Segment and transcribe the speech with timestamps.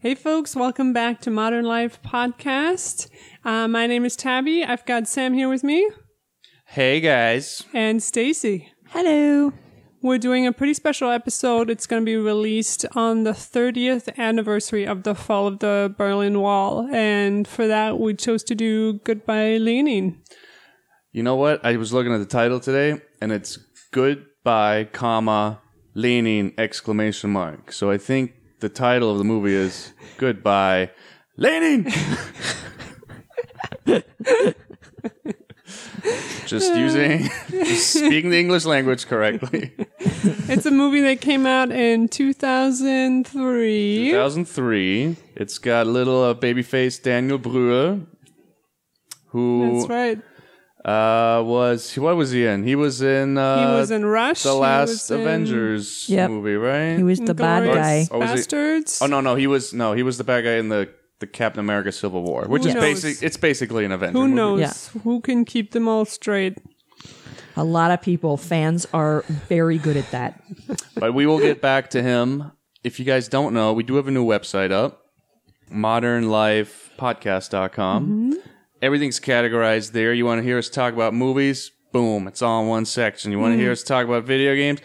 [0.00, 3.08] Hey, folks, welcome back to Modern Life Podcast.
[3.44, 4.64] Uh, my name is Tabby.
[4.64, 5.88] I've got Sam here with me
[6.66, 7.64] Hey guys.
[7.74, 8.70] and Stacy.
[8.90, 9.52] Hello.
[10.00, 11.68] We're doing a pretty special episode.
[11.68, 16.40] It's going to be released on the 30th anniversary of the fall of the Berlin
[16.40, 16.88] Wall.
[16.92, 20.22] And for that, we chose to do Goodbye Lenin.
[21.10, 21.64] You know what?
[21.64, 23.58] I was looking at the title today and it's
[23.92, 25.60] goodbye, comma,
[25.94, 27.72] leaning, exclamation mark.
[27.72, 30.90] So I think the title of the movie is Goodbye,
[31.36, 31.90] Lenin.
[36.46, 39.72] just using, just speaking the English language correctly.
[40.00, 44.10] It's a movie that came out in 2003.
[44.10, 45.16] 2003.
[45.36, 48.06] It's got little uh, babyface Daniel Brühl,
[49.26, 50.18] who That's right.
[50.88, 52.62] Uh, was what was he in?
[52.64, 54.42] He was in uh, He was in Rush.
[54.42, 56.30] the last was in Avengers Yep.
[56.30, 56.96] movie, right?
[56.96, 58.08] He was the bad Inglourious guy.
[58.10, 59.02] Oh, was he- Basterds.
[59.02, 60.88] oh no, no, he was no, he was the bad guy in the
[61.20, 62.82] the Captain America Civil War, which Who is knows?
[63.02, 63.22] basic.
[63.22, 64.18] It's basically an Avenger.
[64.18, 64.34] Who movie.
[64.36, 64.60] knows?
[64.60, 64.72] Yeah.
[65.02, 66.56] Who can keep them all straight?
[67.56, 70.40] A lot of people, fans are very good at that.
[70.94, 72.52] But we will get back to him.
[72.84, 75.02] If you guys don't know, we do have a new website up,
[75.72, 78.06] modernlifepodcast.com.
[78.06, 78.32] Mm-hmm.
[78.80, 80.12] Everything's categorized there.
[80.12, 81.72] You want to hear us talk about movies?
[81.90, 83.32] Boom, it's all in one section.
[83.32, 83.72] You want to hear hmm.
[83.72, 84.80] us talk about video games?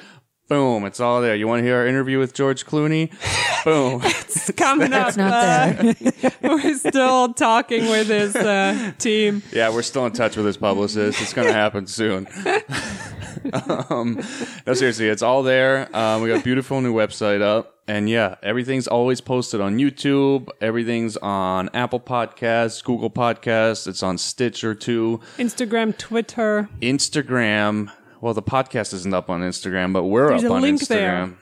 [0.54, 1.36] Boom, it's all there.
[1.36, 3.09] You want to hear our interview with George Clooney?
[3.66, 4.02] Boom.
[4.04, 5.08] It's coming up.
[5.08, 6.32] It's not uh, there.
[6.44, 9.42] We're still talking with his uh, team.
[9.52, 11.20] Yeah, we're still in touch with his publicist.
[11.24, 12.28] It's going to happen soon.
[13.90, 14.22] um,
[14.68, 15.90] no, seriously, it's all there.
[15.98, 17.80] Um, we got a beautiful new website up.
[17.88, 20.50] And yeah, everything's always posted on YouTube.
[20.62, 23.88] Everything's on Apple Podcasts, Google Podcasts.
[23.88, 25.20] It's on Stitcher too.
[25.40, 26.70] Instagram, Twitter.
[26.80, 27.92] Instagram.
[28.23, 31.35] Well, the podcast isn't up on Instagram, but we're There's up a on link Instagram.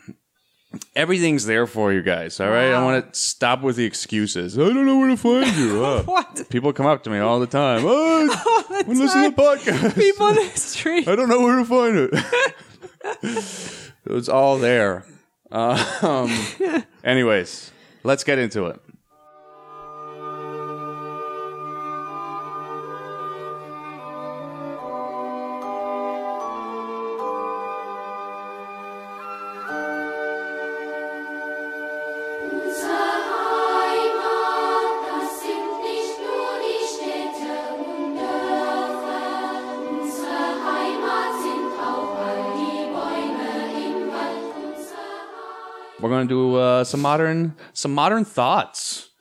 [0.95, 2.39] Everything's there for you guys.
[2.39, 2.71] All right.
[2.71, 4.57] I want to stop with the excuses.
[4.57, 5.85] I don't know where to find you.
[5.91, 6.49] Uh, What?
[6.49, 7.83] People come up to me all the time.
[7.85, 8.27] Oh,
[8.71, 9.93] That's I'm listening to the podcast.
[9.93, 11.07] People in the street.
[11.07, 13.83] I don't know where to find it.
[14.07, 15.05] it's all there.
[15.51, 16.35] Um,
[17.03, 17.69] anyways,
[18.03, 18.79] let's get into it.
[46.81, 49.11] Uh, some modern, some modern thoughts.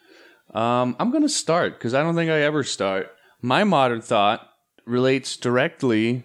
[0.54, 3.08] Um, I'm gonna start because I don't think I ever start.
[3.42, 4.48] My modern thought
[4.86, 6.24] relates directly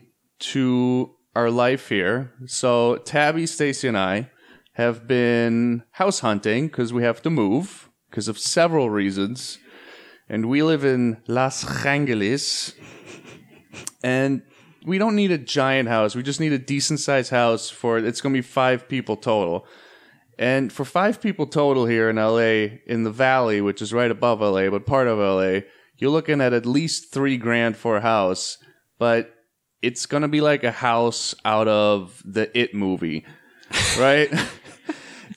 [0.53, 2.31] to our life here.
[2.45, 4.31] So Tabby, Stacy, and I
[4.75, 9.59] have been house hunting because we have to move because of several reasons,
[10.29, 12.73] and we live in Los Angeles,
[14.05, 14.41] and
[14.85, 16.15] we don't need a giant house.
[16.15, 19.67] We just need a decent sized house for it's going to be five people total.
[20.37, 24.41] And for five people total here in LA, in the valley, which is right above
[24.41, 25.61] LA, but part of LA,
[25.97, 28.57] you're looking at at least three grand for a house.
[28.99, 29.33] But
[29.81, 33.25] it's going to be like a house out of the It movie,
[33.99, 34.29] right?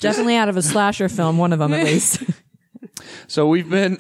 [0.01, 2.23] Definitely out of a slasher film, one of them at least.
[3.27, 3.99] So we've been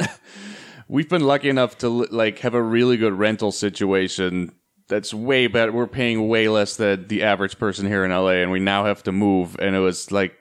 [0.88, 4.52] we've been lucky enough to like have a really good rental situation
[4.88, 5.70] that's way better.
[5.70, 9.02] We're paying way less than the average person here in LA, and we now have
[9.04, 9.56] to move.
[9.58, 10.37] And it was like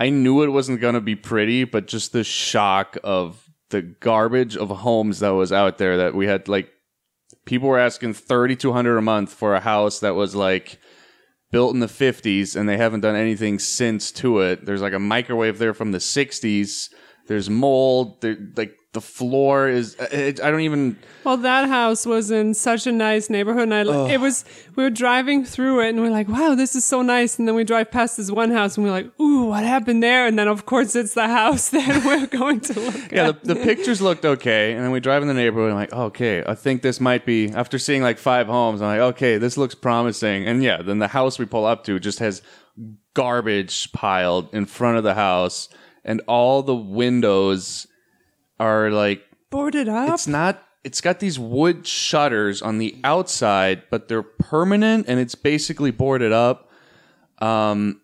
[0.00, 4.68] I knew it wasn't gonna be pretty, but just the shock of the garbage of
[4.68, 6.70] homes that was out there that we had like
[7.44, 10.78] people were asking thirty two hundred a month for a house that was like
[11.50, 14.64] built in the 50s and they haven't done anything since to it.
[14.64, 16.90] There's like a microwave there from the 60s.
[17.26, 18.20] There's mold.
[18.20, 19.96] There, like the floor is.
[20.00, 20.98] It, I don't even.
[21.22, 24.46] Well, that house was in such a nice neighborhood, and I, it was.
[24.76, 27.46] We were driving through it, and we are like, "Wow, this is so nice." And
[27.46, 30.38] then we drive past this one house, and we're like, "Ooh, what happened there?" And
[30.38, 33.12] then, of course, it's the house that we're going to look at.
[33.12, 35.70] Yeah, the, the pictures looked okay, and then we drive in the neighborhood.
[35.70, 37.50] and I'm like, okay, I think this might be.
[37.50, 40.46] After seeing like five homes, I'm like, okay, this looks promising.
[40.46, 42.40] And yeah, then the house we pull up to just has
[43.12, 45.68] garbage piled in front of the house,
[46.06, 47.86] and all the windows
[48.60, 50.10] are like Boarded up.
[50.10, 55.34] it's not it's got these wood shutters on the outside but they're permanent and it's
[55.34, 56.70] basically boarded up
[57.40, 58.00] um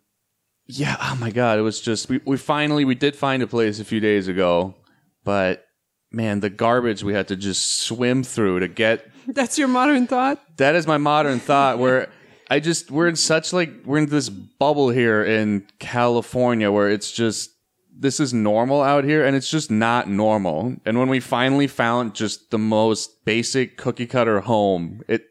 [0.67, 3.79] yeah oh my god it was just we, we finally we did find a place
[3.81, 4.75] a few days ago
[5.23, 5.67] but
[6.11, 10.39] man the garbage we had to just swim through to get That's your modern thought.
[10.59, 12.09] that is my modern thought where
[12.51, 17.11] I just we're in such like we're in this bubble here in California where it's
[17.11, 17.51] just
[17.97, 20.77] this is normal out here and it's just not normal.
[20.85, 25.27] And when we finally found just the most basic cookie cutter home, it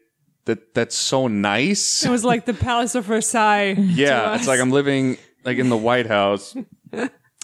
[0.46, 2.04] that that's so nice.
[2.04, 3.74] It was like the Palace of Versailles.
[3.74, 6.56] to Yeah, it's like I'm living like in the White House,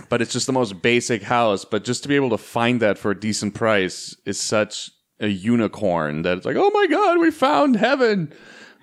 [0.09, 1.65] but it's just the most basic house.
[1.65, 4.91] But just to be able to find that for a decent price is such
[5.21, 8.33] a unicorn that it's like, oh my god, we found heaven.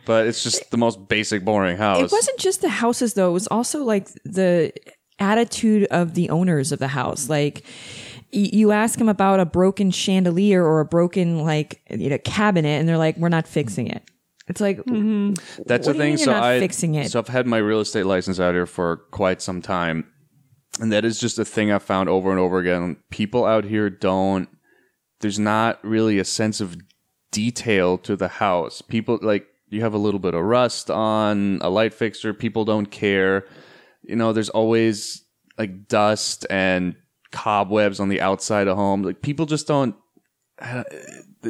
[0.05, 1.99] But it's just the most basic, boring house.
[1.99, 4.71] It wasn't just the houses though; it was also like the
[5.19, 7.29] attitude of the owners of the house.
[7.29, 7.63] Like
[8.31, 12.87] you ask them about a broken chandelier or a broken like you know cabinet, and
[12.87, 14.03] they're like, "We're not fixing it."
[14.47, 15.33] It's like mm-hmm.
[15.65, 16.17] That's What the thing.
[16.17, 17.11] So you're not I fixing it?
[17.11, 20.05] so I've had my real estate license out here for quite some time,
[20.79, 22.97] and that is just a thing I've found over and over again.
[23.09, 24.49] People out here don't.
[25.19, 26.77] There's not really a sense of
[27.31, 28.81] detail to the house.
[28.81, 32.33] People like you have a little bit of rust on a light fixture.
[32.33, 33.45] People don't care.
[34.07, 35.23] You know, there's always
[35.57, 36.95] like dust and
[37.31, 39.03] cobwebs on the outside of home.
[39.03, 39.95] Like people just don't.
[40.59, 40.83] Uh,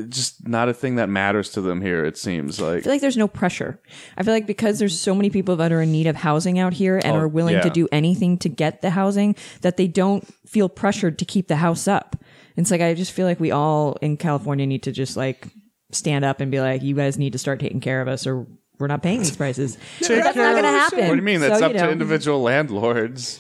[0.09, 2.03] just not a thing that matters to them here.
[2.03, 3.81] It seems like I feel like there's no pressure.
[4.17, 6.73] I feel like because there's so many people that are in need of housing out
[6.73, 10.27] here and Oh, are willing to do anything to get the housing that they don't
[10.45, 12.17] feel pressured to keep the house up.
[12.57, 15.47] It's like I just feel like we all in California need to just like
[15.93, 18.45] stand up and be like, you guys need to start taking care of us or
[18.79, 19.77] we're not paying these prices.
[19.99, 20.99] But that's not going to happen.
[20.99, 21.39] What do you mean?
[21.39, 23.39] That's So, up you to individual landlords.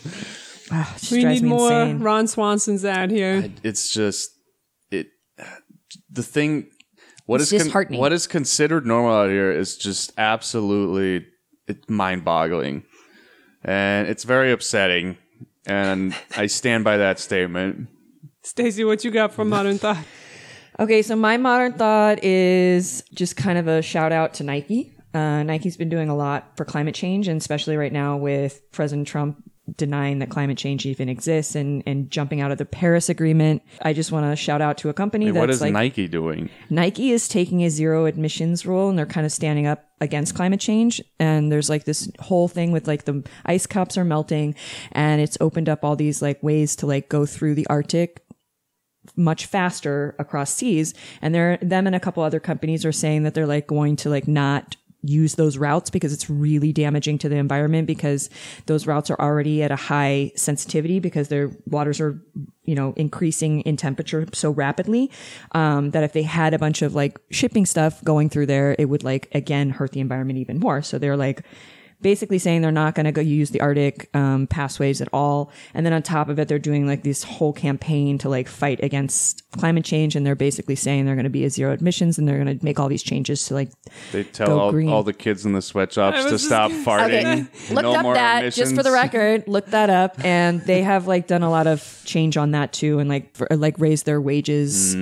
[1.11, 1.99] we need more insane.
[1.99, 3.51] Ron Swansons out here.
[3.63, 4.31] It's just
[4.91, 5.07] it.
[6.09, 6.69] The thing,
[7.25, 11.25] what it's is con- what is considered normal out here is just absolutely
[11.67, 12.83] it, mind-boggling,
[13.63, 15.17] and it's very upsetting.
[15.65, 17.89] And I stand by that statement.
[18.43, 19.97] Stacey, what you got from Modern Thought?
[20.79, 24.93] Okay, so my modern thought is just kind of a shout out to Nike.
[25.17, 29.07] Uh, Nike's been doing a lot for climate change, and especially right now with President
[29.07, 29.43] Trump
[29.75, 33.63] denying that climate change even exists and, and jumping out of the Paris Agreement.
[33.81, 36.51] I just want to shout out to a company what is like Nike doing?
[36.69, 40.59] Nike is taking a zero emissions rule and they're kind of standing up against climate
[40.59, 41.01] change.
[41.19, 44.55] And there's like this whole thing with like the ice caps are melting
[44.91, 48.23] and it's opened up all these like ways to like go through the Arctic
[49.17, 50.93] much faster across seas.
[51.21, 54.09] And they're, them and a couple other companies are saying that they're like going to
[54.09, 58.29] like not use those routes because it's really damaging to the environment because
[58.65, 62.21] those routes are already at a high sensitivity because their waters are
[62.63, 65.09] you know increasing in temperature so rapidly
[65.53, 68.85] um, that if they had a bunch of like shipping stuff going through there it
[68.85, 70.81] would like again hurt the environment even more.
[70.81, 71.43] So they're like
[72.01, 75.51] basically saying they're not going to go use the Arctic um, passways at all.
[75.73, 78.79] And then on top of it, they're doing like this whole campaign to like fight
[78.83, 80.15] against climate change.
[80.15, 82.63] And they're basically saying they're going to be a zero emissions and they're going to
[82.63, 83.71] make all these changes to like
[84.11, 84.89] They tell Go all, green.
[84.89, 87.71] all the kids in the sweatshops to stop gonna farting.
[87.71, 88.55] looked no up more that emissions.
[88.55, 92.01] just for the record looked that up and they have like done a lot of
[92.05, 94.95] change on that too and like for, like raised their wages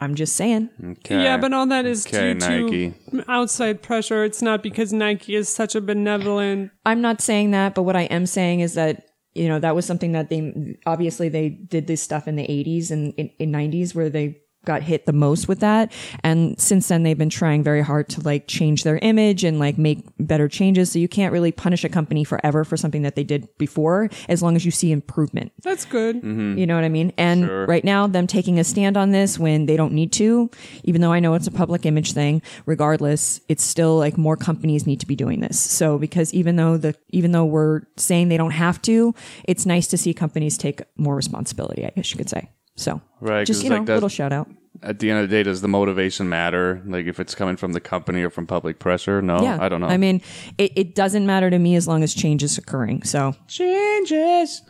[0.00, 1.22] i'm just saying Okay.
[1.22, 2.94] Yeah, but all that is Okay, due Nike.
[3.10, 4.24] to outside pressure.
[4.24, 6.70] It's not because Nike is such a benevolent.
[6.84, 9.84] i'm not saying that but what i am saying is that you know that was
[9.84, 13.94] something that they obviously they did this stuff in the 80s and in, in 90s
[13.94, 15.92] where they got hit the most with that
[16.22, 19.78] and since then they've been trying very hard to like change their image and like
[19.78, 23.24] make better changes so you can't really punish a company forever for something that they
[23.24, 26.16] did before as long as you see improvement That's good.
[26.16, 26.58] Mm-hmm.
[26.58, 27.12] You know what I mean?
[27.16, 30.50] And right now, them taking a stand on this when they don't need to,
[30.84, 34.86] even though I know it's a public image thing, regardless, it's still like more companies
[34.86, 35.58] need to be doing this.
[35.58, 39.14] So because even though the even though we're saying they don't have to,
[39.44, 41.84] it's nice to see companies take more responsibility.
[41.84, 42.48] I guess you could say.
[42.76, 44.48] So right, just you like know, that- little shout out.
[44.82, 46.82] At the end of the day, does the motivation matter?
[46.84, 49.22] Like if it's coming from the company or from public pressure?
[49.22, 49.86] No, yeah, I don't know.
[49.86, 50.20] I mean,
[50.58, 53.02] it, it doesn't matter to me as long as change is occurring.
[53.04, 54.60] So changes.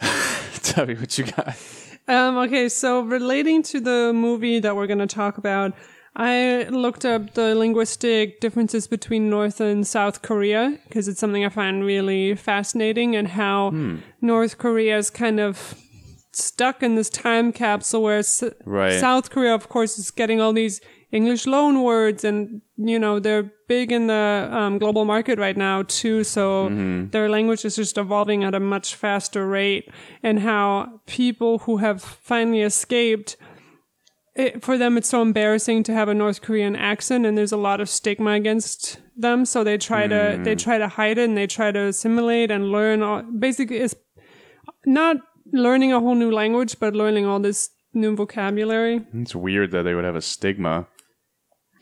[0.62, 1.56] Tell me what you got.
[2.06, 5.72] Um, okay, so relating to the movie that we're going to talk about,
[6.14, 11.48] I looked up the linguistic differences between North and South Korea because it's something I
[11.48, 13.72] find really fascinating and how
[14.20, 15.74] North Korea is kind of
[16.38, 19.00] stuck in this time capsule where S- Right.
[19.00, 20.80] South Korea, of course, is getting all these
[21.10, 25.82] English loan words and, you know, they're big in the um, global market right now
[25.82, 26.22] too.
[26.24, 26.68] So
[27.12, 29.90] their language is just evolving at a much faster rate
[30.22, 33.36] and how people who have finally escaped
[34.34, 37.56] it, for them it's so embarrassing to have a North Korean accent and there's a
[37.56, 41.36] lot of stigma against them so they try to they try to hide it and
[41.36, 43.96] they try to assimilate and learn all, basically it's
[44.86, 45.16] not
[45.52, 49.94] learning a whole new language but learning all this new vocabulary It's weird that they
[49.94, 50.86] would have a stigma.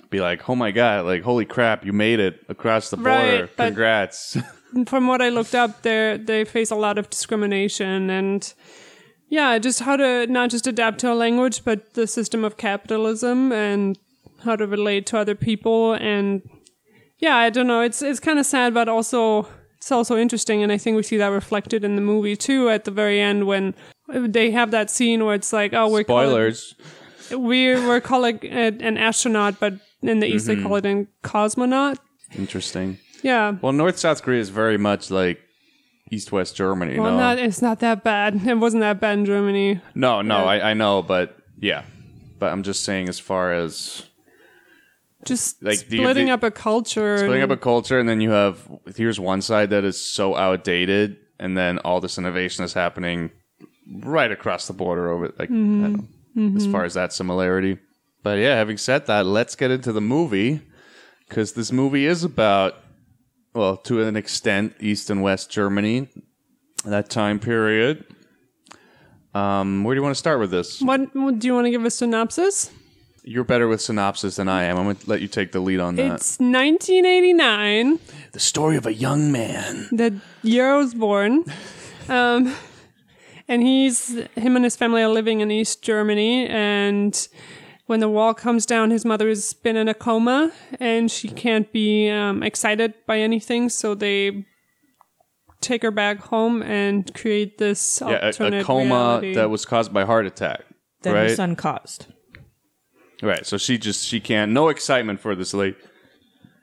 [0.09, 3.41] Be like, oh my god, like holy crap, you made it across the border.
[3.43, 4.37] Right, Congrats.
[4.87, 8.55] from what I looked up, they they face a lot of discrimination and
[9.29, 13.53] yeah, just how to not just adapt to a language, but the system of capitalism
[13.53, 13.99] and
[14.45, 15.95] how to relate to other people.
[15.95, 16.43] And
[17.19, 17.81] yeah, I don't know.
[17.81, 19.49] It's it's kind of sad, but also
[19.87, 20.65] it's also interesting.
[20.65, 22.69] And I think we see that reflected in the movie too.
[22.69, 23.73] At the very end, when
[24.09, 26.75] they have that scene where it's like, oh, we're calling- Spoilers.
[27.31, 31.03] we're we're calling it an astronaut, but in the east they call mm-hmm.
[31.03, 31.99] it a cosmonaut.
[32.37, 32.99] Interesting.
[33.23, 33.59] Yeah.
[33.63, 35.39] Well, North South Korea is very much like
[36.11, 36.99] East West Germany.
[36.99, 38.41] Well, no, not it's not that bad.
[38.45, 39.81] It wasn't that bad in Germany.
[39.95, 40.39] no, no.
[40.39, 40.51] Yeah.
[40.51, 41.85] I, I know, but yeah.
[42.41, 44.03] But I'm just saying, as far as
[45.27, 47.19] Just Like, splitting up a culture.
[47.19, 48.67] splitting up a culture, and then you have
[48.97, 53.31] here's one side that is so outdated, and then all this innovation is happening
[54.03, 57.79] right across the border over like I don't know, as far as that similarity.
[58.23, 60.61] But yeah, having said that, let's get into the movie
[61.29, 62.75] because this movie is about
[63.55, 66.09] well, to an extent, East and West Germany,
[66.85, 68.05] that time period.
[69.35, 70.81] Um, where do you want to start with this?
[70.81, 72.71] what do you want to give a synopsis?
[73.29, 74.79] You're better with synopsis than I am.
[74.79, 76.15] I'm going to let you take the lead on that.
[76.15, 77.99] It's 1989.
[78.31, 79.89] the story of a young man.
[79.93, 81.45] that year I was born.
[82.09, 82.55] Um,
[83.49, 86.47] and he's him and his family are living in East Germany.
[86.47, 87.29] And
[87.87, 91.73] when the wall comes down, his mother has been in a coma and she can't
[91.73, 93.69] be um, excited by anything.
[93.71, 94.47] So they
[95.61, 99.35] take her back home and create this Yeah, a, alternate a coma reality.
[99.35, 100.61] that was caused by heart attack.
[101.03, 101.31] that her right?
[101.37, 102.07] son caused.
[103.23, 103.47] Right.
[103.47, 105.77] So she just she can't no excitement for this lady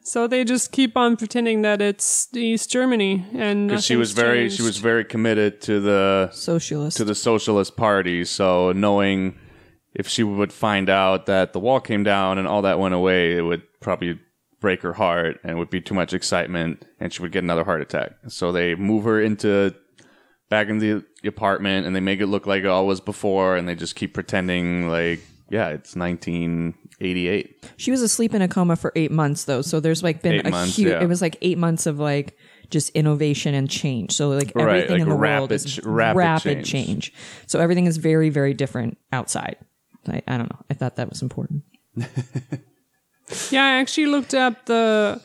[0.05, 4.41] so they just keep on pretending that it's East Germany, and because she was very
[4.41, 4.57] changed.
[4.57, 6.97] she was very committed to the Socialist.
[6.97, 8.25] to the socialist party.
[8.25, 9.39] So knowing
[9.95, 13.37] if she would find out that the wall came down and all that went away,
[13.37, 14.19] it would probably
[14.59, 17.81] break her heart and would be too much excitement and she would get another heart
[17.81, 18.11] attack.
[18.27, 19.73] So they move her into
[20.49, 23.67] back in the apartment and they make it look like it all was before and
[23.67, 27.71] they just keep pretending like yeah, it's 1988.
[27.77, 30.47] She was asleep in a coma for eight months though, so there's like been Eight
[30.47, 30.89] a months, huge.
[30.91, 31.01] yeah.
[31.03, 32.37] It was like eight months of like
[32.69, 34.13] just innovation and change.
[34.13, 36.69] So like Right, everything like in the rapid world is ch- rapid change.
[36.69, 37.13] change.
[37.47, 39.57] So everything is very very different outside.
[40.07, 40.59] I, I don't know.
[40.69, 41.63] I thought that was important.
[43.49, 45.19] Yeah, I actually looked up the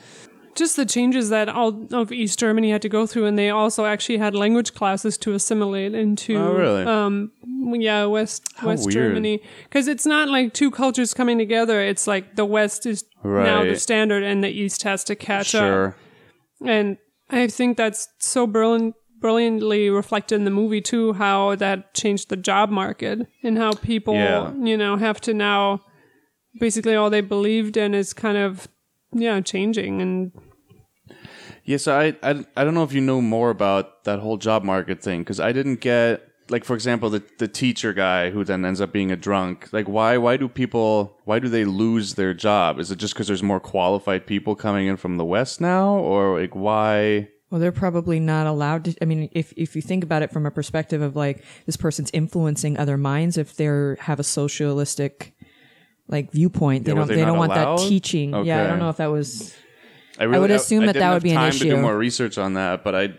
[0.58, 3.86] just the changes that all of East Germany had to go through, and they also
[3.86, 6.36] actually had language classes to assimilate into.
[6.36, 6.84] Oh, really?
[6.84, 7.32] Um,
[7.80, 8.92] yeah, West West weird.
[8.94, 11.80] Germany, because it's not like two cultures coming together.
[11.80, 15.88] It's like the West is now the standard, and the East has to catch Sure.
[15.88, 15.94] up.
[16.66, 16.98] And
[17.30, 18.94] I think that's so brilliant.
[19.20, 24.14] Brilliantly reflected in the movie too, how that changed the job market and how people,
[24.14, 24.52] Yeah.
[24.54, 25.80] you know, have to now
[26.60, 28.68] basically all they believed in is kind of
[29.12, 30.30] yeah changing and
[31.68, 34.64] Yeah, so I, I I don't know if you know more about that whole job
[34.64, 38.64] market thing because I didn't get like for example the the teacher guy who then
[38.64, 39.68] ends up being a drunk.
[39.70, 42.78] Like why why do people why do they lose their job?
[42.80, 46.40] Is it just because there's more qualified people coming in from the west now, or
[46.40, 47.28] like why?
[47.50, 48.94] Well, they're probably not allowed to.
[49.02, 52.10] I mean, if if you think about it from a perspective of like this person's
[52.14, 53.66] influencing other minds, if they
[54.00, 55.34] have a socialistic
[56.08, 57.78] like viewpoint, they Yeah, don't they they, don't want allowed?
[57.78, 58.32] that teaching.
[58.46, 59.54] Yeah, I don't know if that was.
[60.18, 61.96] I, really, would assume that didn't that would be an issue time to do more
[61.96, 63.14] research on that, but I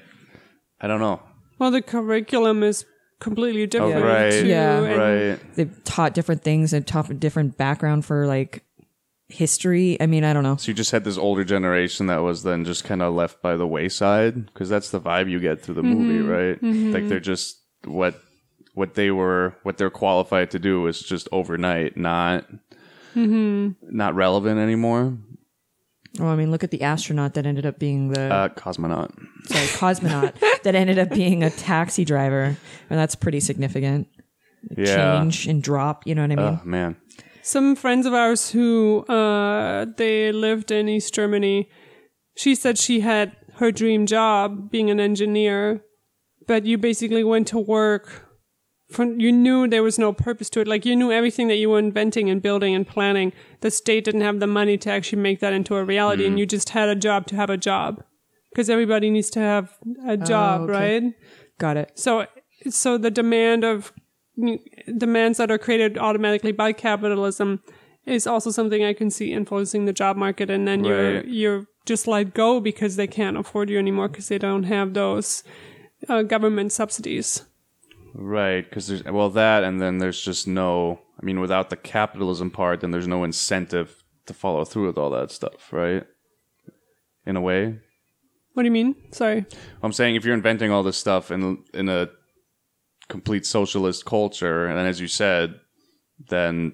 [0.81, 1.21] I don't know.
[1.57, 2.85] well the curriculum is
[3.19, 4.31] completely oh, different Oh, right.
[4.31, 4.79] too, Yeah.
[4.79, 5.55] Right.
[5.55, 8.63] They've taught different things and taught a different background for like
[9.27, 9.97] history.
[10.01, 10.55] I mean, I don't know.
[10.57, 13.55] So you just had this older generation that was then just kind of left by
[13.55, 16.29] the wayside because that's the vibe you get through the movie, mm-hmm.
[16.29, 16.61] right?
[16.61, 16.93] Mm-hmm.
[16.93, 18.19] Like they're just what
[18.73, 22.45] what they were what they're qualified to do is just overnight, not
[23.15, 23.71] mm-hmm.
[23.95, 25.17] not relevant anymore.
[26.17, 29.11] Well, I mean, look at the astronaut that ended up being the Uh, cosmonaut.
[29.45, 32.57] sorry cosmonaut that ended up being a taxi driver,
[32.89, 34.07] and that's pretty significant.
[34.75, 34.95] Yeah.
[35.21, 36.05] Change and drop.
[36.07, 36.59] You know what I mean?
[36.61, 36.95] Oh man.
[37.41, 41.67] some friends of ours who uh they lived in east germany
[42.35, 45.81] she said she had her dream job being an engineer
[46.45, 48.28] but you basically went to work
[48.89, 51.69] from you knew there was no purpose to it like you knew everything that you
[51.69, 53.31] were inventing and building and planning
[53.61, 56.45] the state didn't have the money to actually make that into a reality and you
[56.45, 58.03] just had a job to have a job
[58.51, 59.77] because everybody needs to have
[60.07, 60.71] a job okay.
[60.71, 61.13] right
[61.59, 61.91] Got it.
[61.95, 62.25] so,
[62.69, 63.93] so the demand of
[64.97, 67.61] demands that are created automatically by capitalism
[68.05, 72.07] is also something I can see influencing the job market, and then you're you're just
[72.07, 75.43] let go because they can't afford you anymore because they don't have those
[76.07, 77.43] uh, government subsidies.
[78.13, 80.99] Right, because there's well that, and then there's just no.
[81.21, 85.09] I mean, without the capitalism part, then there's no incentive to follow through with all
[85.11, 86.03] that stuff, right?
[87.25, 87.77] In a way,
[88.53, 88.95] What do you mean?
[89.11, 89.45] Sorry.
[89.83, 92.09] I'm saying if you're inventing all this stuff in in a
[93.09, 95.55] complete socialist culture, and as you said,
[96.29, 96.73] then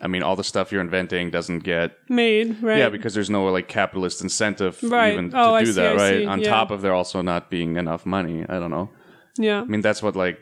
[0.00, 2.78] I mean, all the stuff you're inventing doesn't get Made, right?
[2.78, 5.12] yeah because there's no like capitalist incentive Right.
[5.14, 6.18] even to Oh, I do see, that, I right?
[6.20, 6.50] see, On yeah.
[6.50, 8.44] top of there also not being enough money.
[8.48, 8.90] I don't know.
[9.38, 9.60] yeah.
[9.62, 10.38] I mean, that's what like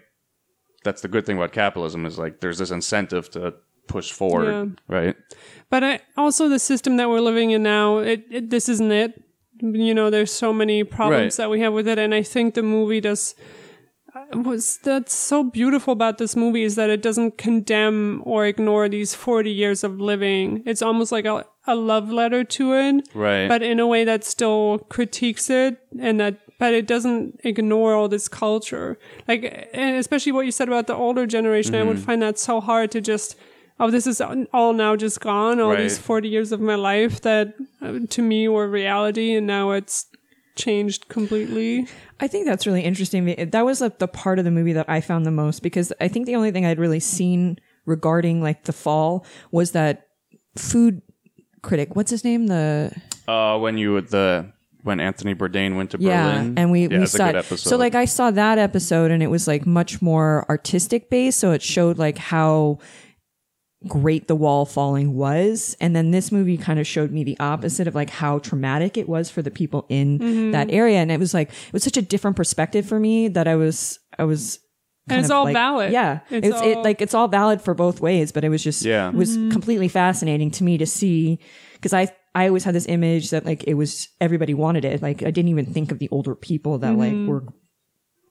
[0.85, 3.55] that's the good thing about capitalism is like there's this incentive to
[3.89, 4.97] push forward, Yeah.
[4.97, 5.17] right?
[5.71, 9.21] But I, also the system that we're living in now, it, it this isn't it.
[9.61, 11.45] You know, there's so many problems Right.
[11.45, 13.35] that we have with it, and I think the movie does.
[14.33, 19.13] Was that's so beautiful about this movie is that it doesn't condemn or ignore these
[19.15, 20.63] 40 years of living.
[20.67, 23.49] It's almost like a, a love letter to it, Right.
[23.49, 28.09] but in a way that still critiques it and that but it doesn't ignore all
[28.17, 28.89] this culture
[29.31, 29.43] like
[29.83, 32.07] and especially what you said about the older generation i would Mm-hmm.
[32.11, 33.29] find that so hard to just
[33.81, 34.17] oh this is
[34.59, 37.47] all now just gone all these 40 years of my life that
[37.85, 40.07] uh, to me were reality and now it's
[40.65, 41.87] changed completely
[42.25, 43.23] I think that's really interesting.
[43.51, 46.07] That was like the part of the movie that I found the most because I
[46.09, 50.07] think the only thing I'd really seen regarding like the fall was that
[50.57, 51.03] food
[51.67, 51.97] critic.
[51.97, 52.47] What's his name?
[52.47, 52.93] The
[53.27, 54.54] Uh, when you would the
[54.85, 56.11] when Anthony Bourdain went to Berlin.
[56.13, 57.39] yeah, Berlin, and we yeah, we it's a saw good it.
[57.47, 57.69] episode.
[57.71, 61.41] so like I saw that episode and it was like much more artistic based.
[61.41, 62.79] So it showed like how
[63.87, 67.87] great the wall falling was and then this movie kind of showed me the opposite
[67.87, 70.51] of like how traumatic it was for the people in mm-hmm.
[70.53, 73.47] that area and it was like it was such a different perspective for me that
[73.47, 74.59] i was i was
[75.07, 75.93] kind it's of, all like- valid.
[75.93, 78.65] yeah It's it's, it all- like it's all valid for both ways but it was
[78.65, 79.09] just Yeah.
[79.09, 79.51] it was mm-hmm.
[79.51, 81.39] completely fascinating to me to see
[81.75, 85.23] because i i always had this image that like it was everybody wanted it like
[85.23, 87.29] i didn't even think of the older people that like mm-hmm.
[87.29, 87.45] were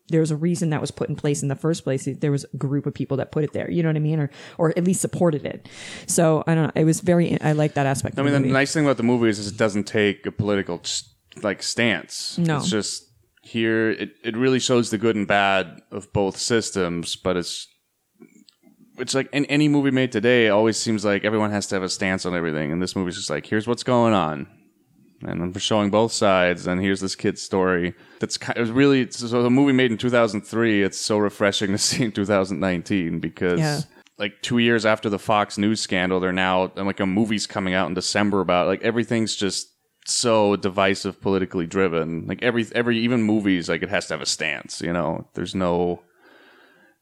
[0.10, 2.08] there was a reason that was put in place in the first place.
[2.08, 3.70] There was a group of people that put it there.
[3.70, 5.70] You know what I mean, or or at least supported it.
[6.08, 6.72] So I don't know.
[6.76, 7.40] It was very.
[7.42, 8.18] I like that aspect.
[8.18, 10.26] I of mean, the the nice thing about the movie is, is it doesn't take
[10.26, 10.82] a political
[11.42, 12.38] like stance.
[12.38, 12.58] No.
[12.58, 13.10] it's just
[13.42, 13.92] here.
[13.92, 17.68] It it really shows the good and bad of both systems, but it's
[18.98, 20.48] it's like in any movie made today.
[20.48, 23.16] It always seems like everyone has to have a stance on everything, and this movie's
[23.16, 24.48] just like, here's what's going on.
[25.26, 27.94] And I'm showing both sides, and here's this kid's story.
[28.20, 29.42] That's kind of really so.
[29.42, 30.84] The movie made in 2003.
[30.84, 33.80] It's so refreshing to see in 2019 because Yeah.
[34.18, 37.74] like two years after the Fox News scandal, they're now and like a movie's coming
[37.74, 39.70] out in December about like everything's just
[40.06, 42.26] so divisive, politically driven.
[42.28, 44.82] Like every every even movies like it has to have a stance.
[44.82, 46.02] You know, there's no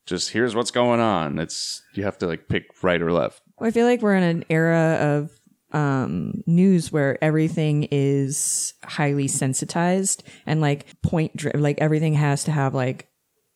[0.05, 1.39] just here's what's going on.
[1.39, 3.41] It's you have to like pick right or left.
[3.59, 5.31] Well, I feel like we're in an era of
[5.73, 12.51] um, news where everything is highly sensitized and like point dri- like everything has to
[12.51, 13.07] have like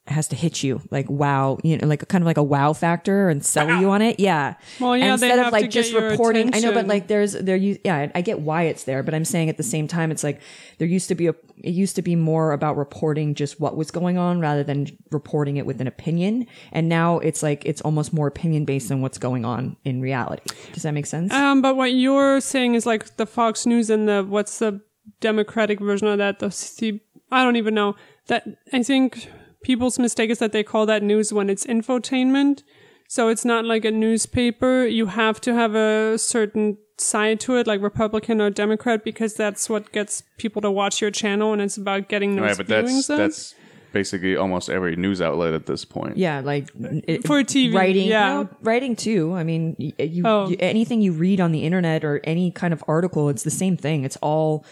[0.07, 3.27] has to hit you like wow you know like kind of like a wow factor
[3.27, 4.19] and sell you on it.
[4.19, 4.53] Yeah.
[4.79, 7.95] Well, yeah, instead of like just reporting i know but like there's there you yeah
[7.95, 10.41] I- i get why it's there but i'm saying at the same time it's like
[10.77, 13.89] there used to be a it used to be more about reporting just what was
[13.89, 16.45] going on rather than reporting it with an opinion.
[16.73, 20.43] And now it's like it's almost more opinion based on what's going on in reality.
[20.73, 21.31] Does that make sense?
[21.33, 24.81] Um, but what you're saying is like the Fox News and the what's the
[25.21, 26.39] Democratic version of that?
[26.39, 27.95] The C- I don't even know.
[28.27, 29.29] That I think
[29.65, 32.61] people's mistake is that they call that news when it's infotainment.
[33.07, 34.85] So it's not like a newspaper.
[34.85, 39.69] You have to have a certain side to it, like Republican or Democrat, because that's
[39.69, 43.09] what gets people to watch your channel, and it's about getting those Right, but that's
[43.09, 43.17] in.
[43.17, 43.55] that's
[43.91, 46.17] basically almost every news outlet at this point.
[46.17, 46.69] Yeah, like
[47.07, 48.07] it, For TV, writing.
[48.07, 48.33] yeah.
[48.33, 49.33] no, writing too.
[49.35, 50.49] I mean, you, Oh.
[50.49, 53.77] you anything you read on the internet or any kind of article, it's the same
[53.77, 54.03] thing.
[54.03, 54.65] It's all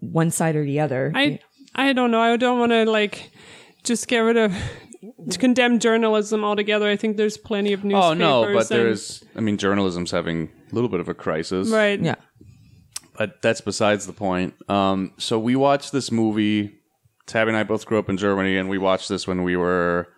[0.00, 1.12] one side or the other.
[1.14, 1.40] I
[1.74, 2.20] I don't know.
[2.20, 3.30] I don't want to like
[3.84, 4.54] just get rid of
[5.30, 6.88] to condemn journalism altogether.
[6.88, 8.04] I think there's plenty of newspapers.
[8.10, 11.70] Oh no, but and- there's I mean journalism's having a little bit of a crisis.
[11.70, 12.00] right.
[12.00, 12.16] yeah,
[13.16, 14.54] But that's besides the point.
[14.68, 16.74] Um so we watched this movie
[17.26, 20.08] Tabby and I both grew up in Germany and we watched this when we were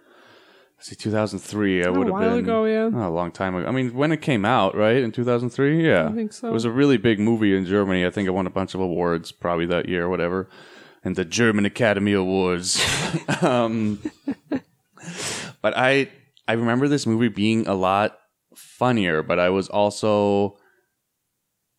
[0.78, 2.90] see 2003 I would have while been ago, yeah.
[2.92, 3.68] oh, a long time ago.
[3.68, 4.96] I mean when it came out, right?
[4.96, 5.86] In 2003?
[5.86, 6.08] Yeah.
[6.08, 6.48] I think so.
[6.48, 8.04] It was a really big movie in Germany.
[8.04, 10.48] I think it won a bunch of awards probably that year or whatever.
[11.04, 12.80] And the German Academy Awards.
[13.42, 14.00] um,
[15.60, 16.08] but I
[16.46, 18.18] I remember this movie being a lot
[18.54, 20.58] funnier, but I was also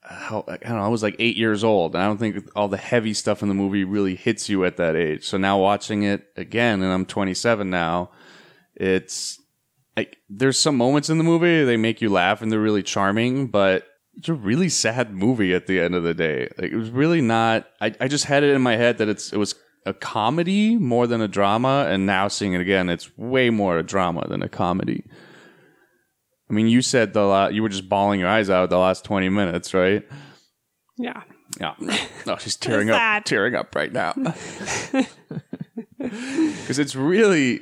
[0.02, 2.68] how I don't know, I was like eight years old, and I don't think all
[2.68, 5.26] the heavy stuff in the movie really hits you at that age.
[5.26, 8.12] So now watching it again, and I'm 27 now,
[8.76, 9.40] it's
[9.96, 13.48] like there's some moments in the movie they make you laugh and they're really charming,
[13.48, 16.50] but it's a really sad movie at the end of the day.
[16.58, 17.68] Like it was really not.
[17.82, 21.08] I, I just had it in my head that it's it was a comedy more
[21.08, 24.50] than a drama, and now seeing it again, it's way more a drama than a
[24.50, 25.04] comedy.
[26.50, 29.04] I mean, you said the la- you were just bawling your eyes out the last
[29.04, 30.08] twenty minutes, right?
[30.98, 31.24] Yeah.
[31.60, 31.76] Yeah.
[31.80, 31.98] No,
[32.28, 34.14] oh, she's tearing up, tearing up right now.
[35.98, 37.62] Because it's really,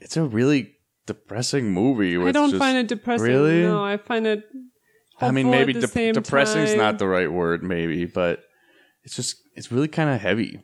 [0.00, 0.74] it's a really
[1.06, 2.16] depressing movie.
[2.16, 3.26] I don't find it depressing.
[3.26, 3.62] Really?
[3.62, 4.44] No, I find it.
[5.20, 6.78] I mean, maybe de- depressing's time.
[6.78, 8.44] not the right word, maybe, but
[9.02, 10.60] it's just it's really kind of heavy.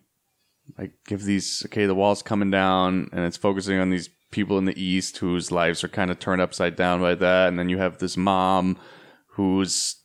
[0.79, 4.65] Like, give these okay, the wall's coming down, and it's focusing on these people in
[4.65, 7.79] the east whose lives are kind of turned upside down by that, and then you
[7.79, 8.79] have this mom
[9.29, 9.97] who's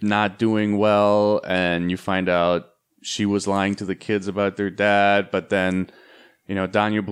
[0.00, 2.66] not doing well, and you find out
[3.02, 5.90] she was lying to the kids about their dad, but then
[6.46, 7.02] you know Daniel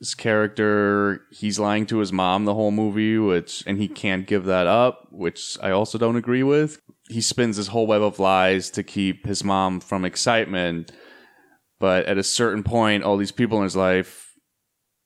[0.00, 4.44] Brühl's character he's lying to his mom the whole movie which and he can't give
[4.44, 8.70] that up which I also don't agree with he spins his whole web of lies
[8.70, 10.92] to keep his mom from excitement
[11.78, 14.32] but at a certain point all these people in his life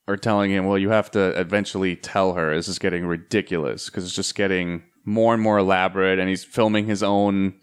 [0.09, 4.05] are telling him well you have to eventually tell her this is getting ridiculous because
[4.05, 7.55] it's just getting more and more elaborate and he's filming his own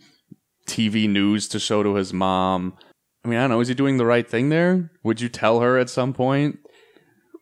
[0.67, 2.77] TV news to show to his mom
[3.21, 3.59] I mean, I don't know.
[3.59, 4.91] Is he doing the right thing there?
[5.03, 6.57] Would you tell her at some point?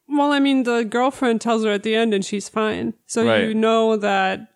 [0.10, 2.94] Well, I mean, the girlfriend tells her at the end, and she's fine.
[3.08, 3.44] So Right.
[3.48, 4.48] you know that.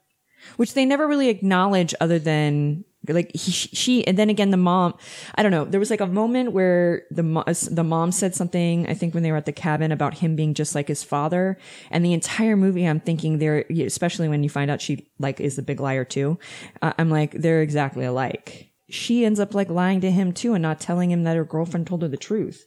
[0.58, 4.94] which they never really acknowledge other than like he, she and then again the mom
[5.36, 8.88] i don't know there was like a moment where the mo- the mom said something
[8.88, 11.58] i think when they were at the cabin about him being just like his father
[11.92, 15.56] and the entire movie i'm thinking they're especially when you find out she like is
[15.56, 16.38] the big liar too
[16.82, 20.62] uh, i'm like they're exactly alike she ends up like lying to him too and
[20.62, 22.66] not telling him that her girlfriend told her the truth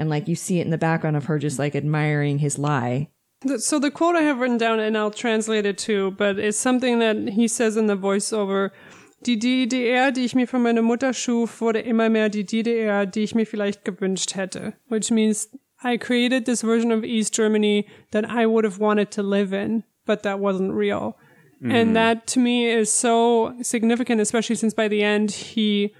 [0.00, 3.08] and like you see it in the background of her just like admiring his lie
[3.58, 6.98] So the quote I have written down, and I'll translate it too, but it's something
[6.98, 8.70] that he says in the voiceover.
[9.22, 13.22] Die DDR, die ich mir von meiner Mutter schuf, wurde immer mehr die DDR, die
[13.22, 14.74] ich mir vielleicht gewünscht hätte.
[14.88, 15.48] Which means
[15.82, 19.84] I created this version of East Germany that I would have wanted to live in,
[20.04, 21.16] but that wasn't real.
[21.62, 21.94] And mm.
[21.94, 25.94] that to me is so significant, especially since by the end he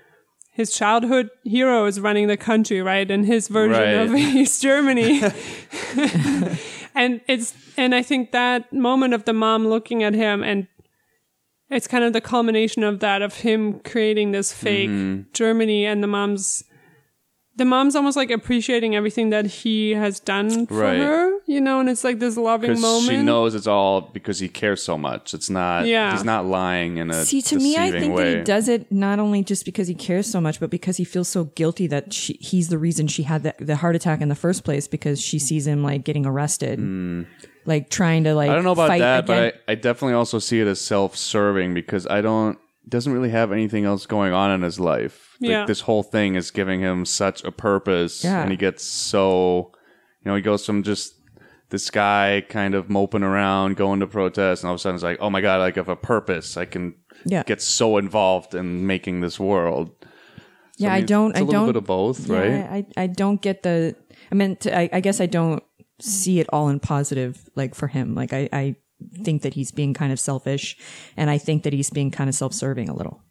[0.61, 3.11] his childhood hero is running the country, right?
[3.11, 4.07] And his version Right.
[4.07, 5.20] of East Germany.
[6.94, 10.66] and it's and I think that moment of the mom looking at him and
[11.70, 15.23] it's kind of the culmination of that of him creating this fake Mm-hmm.
[15.33, 16.64] Germany and the mom's
[17.61, 20.99] the mom's almost like appreciating everything that he has done for Right.
[20.99, 23.09] her, you know, and it's like this loving Because moment.
[23.11, 25.35] she knows it's all because he cares so much.
[25.35, 25.87] It's not.
[25.87, 26.12] Yeah.
[26.12, 28.31] He's not lying in a See, to me, I deceiving think way.
[28.33, 31.05] that he does it not only just because he cares so much, but because he
[31.05, 34.29] feels so guilty that she, he's the reason she had the, the heart attack in
[34.31, 36.81] the first place because she sees him like getting arrested,
[37.66, 38.46] like trying to like.
[38.49, 38.53] Hmm.
[38.53, 39.53] I don't know about fight that, again.
[39.53, 43.53] but I, I definitely also see it as self-serving because I don't doesn't really have
[43.53, 45.30] anything else going on in his life.
[45.40, 48.42] Like, this whole thing is giving him such a purpose, Yeah.
[48.42, 49.72] and he gets so,
[50.24, 51.14] you know, he goes from just
[51.70, 55.05] this guy kind of moping around, going to protest, and all of a sudden it's
[55.05, 56.57] like, oh my god, like I have a purpose.
[56.57, 57.42] I can Yeah.
[57.44, 59.90] get so involved in making this world.
[60.79, 61.31] yeah, I, mean, don't.
[61.31, 61.68] It's I a little don't.
[61.68, 62.87] bit of both, yeah, right?
[62.96, 63.94] I, I don't get the.
[64.33, 65.62] I mean, to, I, I guess I don't
[66.00, 68.14] see it all in positive, like for him.
[68.14, 68.76] Like I, I
[69.22, 70.76] think that he's being kind of selfish,
[71.16, 73.22] and I think that he's being kind of self-serving a little.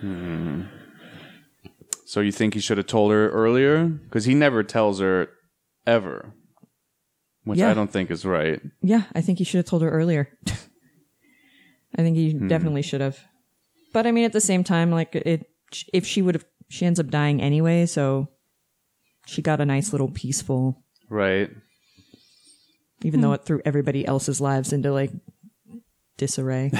[0.00, 0.62] Hmm.
[2.10, 3.84] So you think he should have told her earlier?
[3.86, 5.28] Because he never tells her
[5.86, 6.34] ever,
[7.44, 7.70] which Yeah.
[7.70, 8.60] I don't think is right.
[8.82, 10.28] Yeah, I think he should have told her earlier.
[11.96, 12.48] I think he Hmm.
[12.48, 13.20] definitely should have.
[13.92, 15.46] But I mean, at the same time, like it,
[15.92, 17.86] if she would have, she ends up dying anyway.
[17.86, 18.26] So
[19.26, 21.50] she got a nice little peaceful, Right.
[23.04, 25.12] even though it threw everybody else's lives into like
[26.16, 26.72] disarray.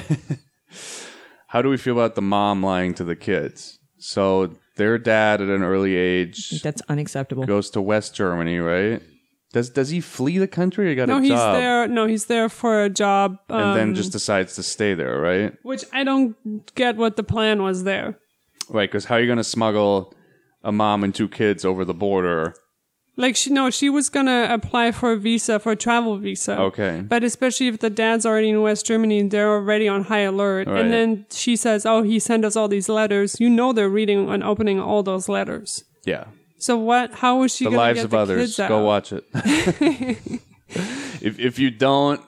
[1.46, 3.78] How do we feel about the mom lying to the kids?
[3.98, 7.44] So their dad at an early age That's unacceptable.
[7.44, 9.02] goes to West Germany, right?
[9.52, 11.54] Does does he flee the country or he got no, a he's job?
[11.54, 11.88] there.
[11.88, 13.36] No, he's there for a job.
[13.50, 15.52] Um, and then just decides to stay there, right?
[15.62, 16.34] which I don't
[16.74, 18.18] get what the plan was there.
[18.70, 20.14] Right, because how are you going to smuggle
[20.62, 22.54] a mom and two kids over the border?
[23.16, 26.58] Like she no, she was gonna apply for a visa for a travel visa.
[26.58, 27.02] Okay.
[27.06, 30.68] But especially if the dad's already in West Germany, and they're already on high alert.
[30.68, 30.80] Right.
[30.80, 34.30] And then she says, "Oh, he sent us all these letters." You know, they're reading
[34.30, 35.84] and opening all those letters.
[36.04, 36.24] Yeah.
[36.58, 37.12] So what?
[37.14, 38.56] How is she The gonna Lives get of the Others.
[38.56, 39.24] Go watch it.
[41.20, 42.20] if if you don't,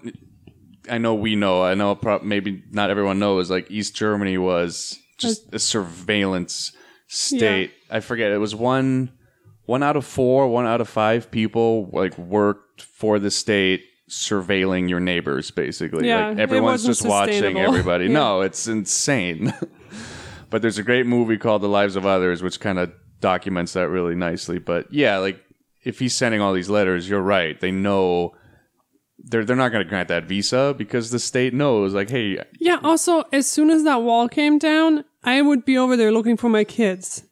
[0.90, 1.62] I know we know.
[1.62, 3.50] I know prob- maybe not everyone knows.
[3.50, 6.72] Like East Germany was just a surveillance
[7.08, 7.72] state.
[7.90, 8.32] I forget.
[8.32, 9.12] It was one
[9.64, 14.88] one out of four, one out of five people like worked for the state surveilling
[14.90, 18.12] your neighbors basically Yeah, like everyone's just watching everybody Yeah.
[18.12, 19.54] no it's insane
[20.50, 23.88] but there's a great movie called The Lives of Others, which kind of documents that
[23.88, 24.58] really nicely.
[24.58, 25.42] But yeah, like
[25.82, 27.58] if he's sending all these letters, you're right.
[27.58, 28.34] They know
[29.18, 32.78] they're they're not going to grant that visa because the state knows, like, hey, Yeah.
[32.84, 36.50] Also, as soon as that wall came down, I would be over there looking for
[36.50, 37.24] my kids.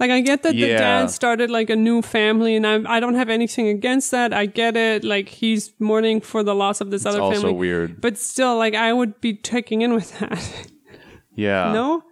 [0.00, 3.14] Like I get that the dad started like a new family, and I I don't
[3.14, 4.32] have anything against that.
[4.32, 5.02] I get it.
[5.02, 7.54] Like he's mourning for the loss of this other also family.
[7.54, 8.00] weird.
[8.00, 10.42] But still, like I would be checking in with that.
[11.38, 11.70] Yeah.
[11.72, 12.02] no.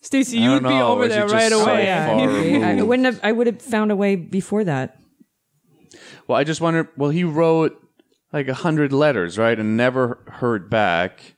[0.00, 1.86] Stacy, you don't would be over Is there right so away.
[1.86, 2.62] Yeah, I agree.
[2.62, 2.88] I removed?
[2.88, 3.20] wouldn't have.
[3.24, 4.96] I would have found a way before that.
[6.28, 6.88] Well, I just wonder.
[6.96, 7.76] Well, he wrote
[8.32, 11.34] like a hundred letters, right, and never heard back.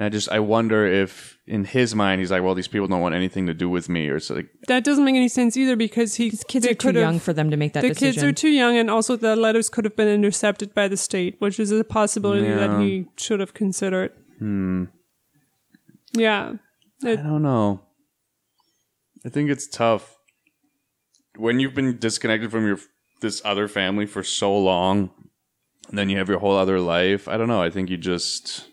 [0.00, 3.02] And I just I wonder if in his mind he's like, well, these people don't
[3.02, 5.76] want anything to do with me, or so like, That doesn't make any sense either
[5.76, 8.14] because he Kids they are too could've- young for them to make that the decision.
[8.14, 11.36] kids are too young, and also the letters could have been intercepted by the state,
[11.38, 12.80] which is a possibility that Yeah.
[12.80, 14.12] he should have considered.
[14.38, 14.84] Hmm.
[16.14, 16.54] Yeah.
[17.04, 17.82] I don't know.
[19.26, 20.16] I think it's tough
[21.36, 22.78] when you've been disconnected from your
[23.20, 25.10] this other family for so long,
[25.90, 27.28] and then you have your whole other life.
[27.28, 27.60] I don't know.
[27.62, 28.66] I think you just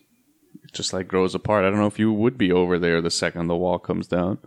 [0.68, 1.66] it just like grows apart.
[1.66, 4.38] I don't know if you would be over there the second the wall comes down.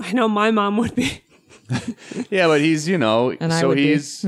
[0.00, 1.22] I know my mom would be.
[2.30, 3.92] Yeah, but he's you know, And I so would be.
[3.92, 4.26] he's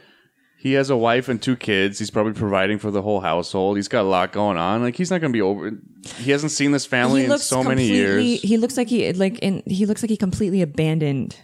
[0.58, 1.98] he has a wife and two kids.
[1.98, 3.76] He's probably providing for the whole household.
[3.76, 4.82] He's got a lot going on.
[4.82, 5.72] Like he's not going to be over.
[6.18, 8.40] He hasn't seen this family in so many completely- years.
[8.42, 11.36] He looks like he like in he looks like he completely abandoned.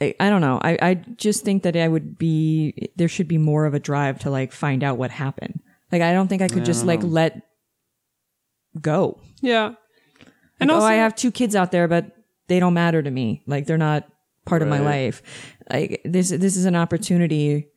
[0.00, 0.58] I, I don't know.
[0.62, 4.18] I I just think that I would be there should be more of a drive
[4.20, 5.60] to like find out what happened.
[5.94, 7.40] Like I don't think I could just like let
[8.80, 9.20] go.
[9.40, 9.74] Yeah.
[10.60, 12.10] And Like, also, oh, I have two kids out there, but
[12.48, 13.42] they don't matter to me.
[13.46, 14.08] Like they're not
[14.44, 15.22] part of my life.
[15.70, 17.68] Like this, this is an opportunity.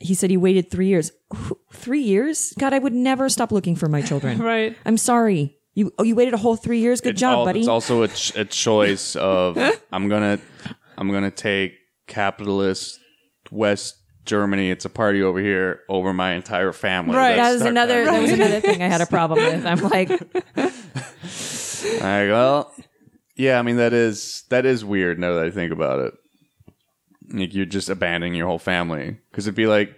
[0.00, 1.10] He said he waited three years.
[1.34, 2.52] Who- Three years?
[2.58, 4.38] God, I would never stop looking for my children.
[4.52, 4.76] right.
[4.84, 5.56] I'm sorry.
[5.74, 7.00] You oh, you waited a whole three years.
[7.00, 7.60] Good It's job, al- buddy.
[7.60, 9.56] It's also a, ch- a choice of
[9.92, 10.38] I'm gonna
[10.98, 11.72] I'm gonna take
[12.06, 12.98] capitalist
[13.50, 13.96] West
[14.28, 14.70] Germany.
[14.70, 17.16] It's a party over here over my entire family.
[17.16, 17.36] Right.
[17.36, 18.04] that That's was another.
[18.04, 19.66] That was another thing I had a problem with.
[19.66, 20.10] I'm like,
[22.00, 22.72] All right, well,
[23.34, 23.58] yeah.
[23.58, 26.14] I mean that is that is weird now that I think about it.
[27.32, 29.96] Like you're just abandoning your whole family because it'd be like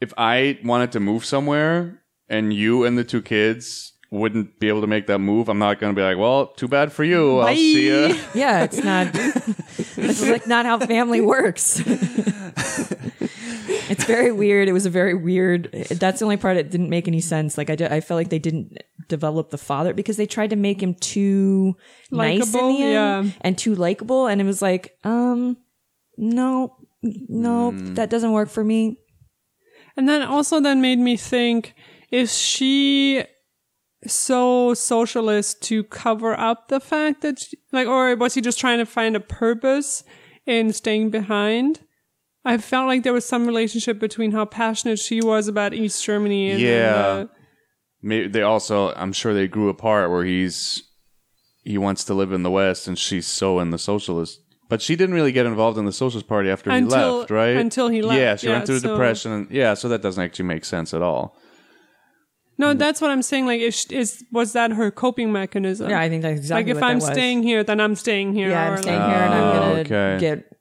[0.00, 4.80] if I wanted to move somewhere and you and the two kids wouldn't be able
[4.80, 5.48] to make that move.
[5.48, 7.38] I'm not going to be like, well, too bad for you.
[7.40, 8.18] I'll see you.
[8.34, 9.08] yeah, it's not.
[9.96, 11.80] it's like not how family works.
[13.88, 14.68] it's very weird.
[14.68, 15.70] It was a very weird.
[15.90, 17.56] That's the only part that didn't make any sense.
[17.58, 20.56] Like I, did, I felt like they didn't develop the father because they tried to
[20.56, 21.76] make him too
[22.10, 23.32] nice in the end yeah.
[23.40, 25.56] and too likable, and it was like, um,
[26.16, 27.94] no, no, Hmm.
[27.94, 28.98] that doesn't work for me.
[29.96, 31.74] And then also then made me think,
[32.10, 33.24] is she
[34.06, 38.78] so socialist to cover up the fact that, she, like, or was he just trying
[38.78, 40.04] to find a purpose
[40.44, 41.80] in staying behind?
[42.46, 46.50] I felt like there was some relationship between how passionate she was about East Germany
[46.52, 46.94] and Yeah.
[46.94, 47.26] uh,
[48.02, 50.82] Maybe they also, I'm sure they grew apart where he's
[51.64, 54.40] he wants to live in the West and she's so in the socialist.
[54.68, 57.56] But she didn't really get involved in the Socialist Party after he left, right?
[57.56, 59.32] until he left, Yeah, she yeah, went through so- depression.
[59.32, 61.36] And, yeah, so that doesn't actually make sense at all.
[62.58, 63.46] no, that's what I'm saying.
[63.46, 65.90] Like, is, is was that her coping mechanism?
[65.90, 67.14] Yeah, I think that's exactly like if what I'm that was.
[67.14, 68.50] staying here, then I'm staying here.
[68.50, 70.16] Yeah, I'm staying like, here, and I'm gonna Oh, okay.
[70.20, 70.55] get.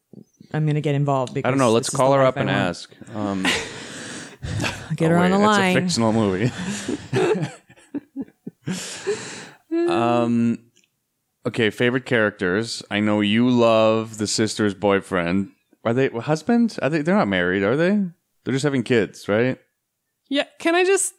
[0.55, 1.71] I'm gonna get involved because I don't know.
[1.71, 2.59] Let's call her up I and want.
[2.59, 2.91] ask.
[3.13, 3.43] Um,
[4.95, 5.75] Get oh, her on wait, the It's a line.
[5.75, 6.51] fictional movie.
[9.89, 10.59] um,
[11.45, 12.83] okay, favorite characters.
[12.89, 15.51] I know you love the sister's boyfriend.
[15.83, 16.77] Are they husband?
[16.81, 17.01] Are they?
[17.01, 18.01] They're not married, are they?
[18.43, 19.59] They're just having kids, right?
[20.29, 21.13] Yeah, can I just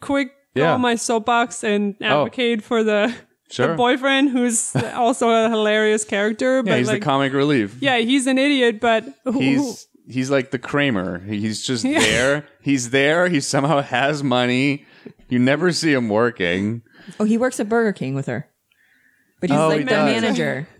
[0.00, 0.74] quick go Yeah.
[0.74, 2.22] on my soapbox and Oh.
[2.22, 3.14] advocate for the,
[3.50, 3.68] Sure.
[3.68, 6.56] the boyfriend who's also a hilarious character?
[6.56, 7.76] yeah, but he's like, the comic relief.
[7.80, 11.20] yeah, he's an idiot, but who, who- He's he's like the Kramer.
[11.20, 12.46] He's just there.
[12.62, 13.28] He's there.
[13.28, 14.84] He somehow has money.
[15.28, 16.82] You never see him working.
[17.20, 18.48] Oh, he works at Burger King with her,
[19.40, 20.22] but he's Oh, like he the does.
[20.22, 20.68] manager.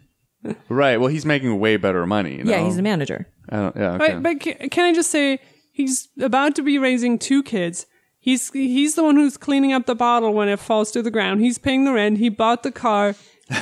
[0.69, 0.99] Right.
[0.99, 2.37] Well, he's making way better money.
[2.39, 3.27] you Yeah, he's the manager.
[3.49, 3.93] I don't, yeah.
[3.95, 4.15] Okay.
[4.15, 5.41] but, but can I just say
[5.73, 7.87] he's about to be raising two kids.
[8.27, 11.41] He's he's the one who's cleaning up the bottle when it falls to the ground.
[11.41, 12.19] He's paying the rent.
[12.19, 13.15] He bought the car.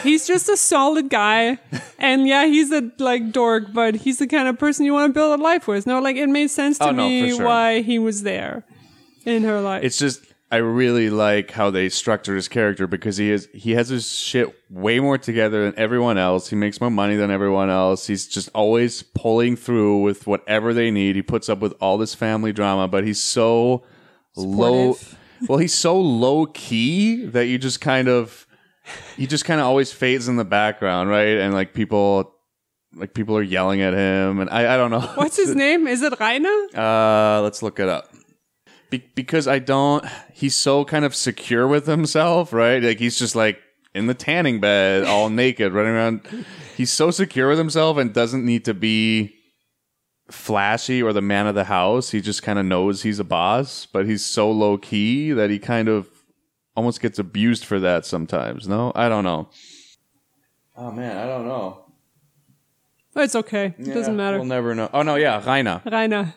[0.02, 1.58] He's just a solid guy,
[1.98, 5.12] and yeah, he's a like dork, but he's the kind of person you want to
[5.12, 5.86] build a life with.
[5.86, 7.44] No, like it made sense to Oh, no, me for sure.
[7.46, 8.64] why he was there
[9.26, 9.84] in her life.
[9.84, 13.90] it's just I really like how they structure his character because he is he has
[13.90, 16.48] his shit way more together than everyone else.
[16.48, 18.06] He makes more money than everyone else.
[18.06, 21.16] He's just always pulling through with whatever they need.
[21.16, 23.82] He puts up with all this family drama, but he's so
[24.36, 24.96] low.
[25.48, 28.46] Well, he's so low key that you just kind of
[29.16, 31.36] he just kind of always fades in the background, right?
[31.38, 32.32] And like people
[32.94, 35.00] like people are yelling at him and I, I don't know.
[35.16, 35.86] What's his name?
[35.86, 36.66] Is it Rainer?
[36.74, 38.08] Uh, let's look it up.
[38.88, 40.06] Be- because I don't.
[40.32, 42.82] He's so kind of secure with himself, right?
[42.82, 43.60] Like he's just like
[43.94, 46.46] in the tanning bed, all naked, running around.
[46.74, 49.34] He's so secure with himself and doesn't need to be
[50.34, 52.10] flashy or the man of the house.
[52.10, 55.58] He just kind of knows he's a boss, but he's so low key that he
[55.58, 56.08] kind of
[56.76, 58.68] almost gets abused for that sometimes.
[58.68, 59.48] No, I don't know.
[60.76, 61.84] Oh man, I don't know.
[63.16, 63.74] It's okay.
[63.78, 64.38] It doesn't matter.
[64.38, 64.90] We'll never know.
[64.92, 65.80] Oh no, yeah, Rainer.
[65.84, 66.34] Rainer.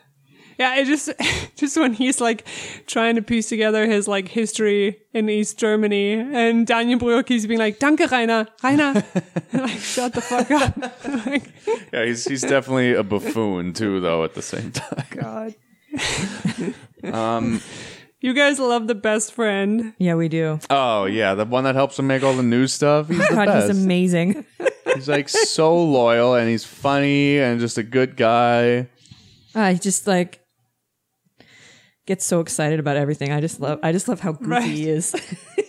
[0.58, 1.10] Yeah, it just
[1.56, 2.44] just when he's like
[2.86, 7.60] trying to piece together his like history in East Germany, and Daniel Brühl keeps being
[7.60, 8.92] like, "Danke, Rainer, Rainer,"
[9.52, 10.76] like shut the fuck up.
[11.26, 11.44] like,
[11.92, 14.24] Yeah, he's he's definitely a buffoon too, though.
[14.24, 15.54] At the same time, God.
[17.04, 17.60] um,
[18.20, 19.94] you guys love the best friend.
[19.98, 20.58] Yeah, we do.
[20.70, 23.08] oh yeah, the one that helps him make all the new stuff.
[23.08, 23.68] He's the God, best.
[23.68, 24.44] he's amazing.
[24.94, 28.88] He's like so loyal and he's funny and just a good guy.
[29.54, 30.40] I just like
[32.08, 33.30] gets so excited about everything.
[33.30, 34.64] I just love I just love how goofy Right.
[34.64, 35.14] he is.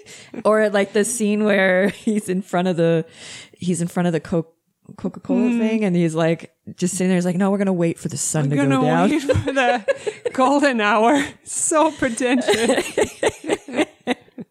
[0.45, 3.06] or like the scene where he's in front of the
[3.52, 4.56] he's in front of the Coke
[4.97, 5.60] Coca Cola hmm.
[5.60, 7.17] thing, and he's like just sitting there.
[7.17, 9.21] He's like, "No, we're gonna wait for the sun to We're go gonna down." wait
[9.21, 11.23] for the golden hour.
[11.43, 13.59] So pretentious.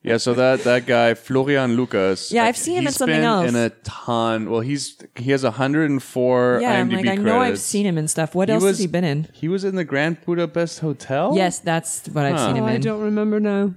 [0.09, 2.33] Yeah, so that that guy Florian Lukas.
[2.33, 3.49] Yeah, I've seen him in something been else.
[3.49, 4.51] In a ton.
[4.51, 7.25] Well, he's he has 104 yeah, I'm IMDb like, I credits.
[7.25, 8.35] know I've seen him in stuff.
[8.35, 9.29] What He else was- has he been in?
[9.33, 11.33] He was in the Grand Budapest Hotel.
[11.37, 12.47] Yes, that's what I've Huh.
[12.49, 12.81] seen Oh, him I in.
[12.81, 13.75] don't remember now.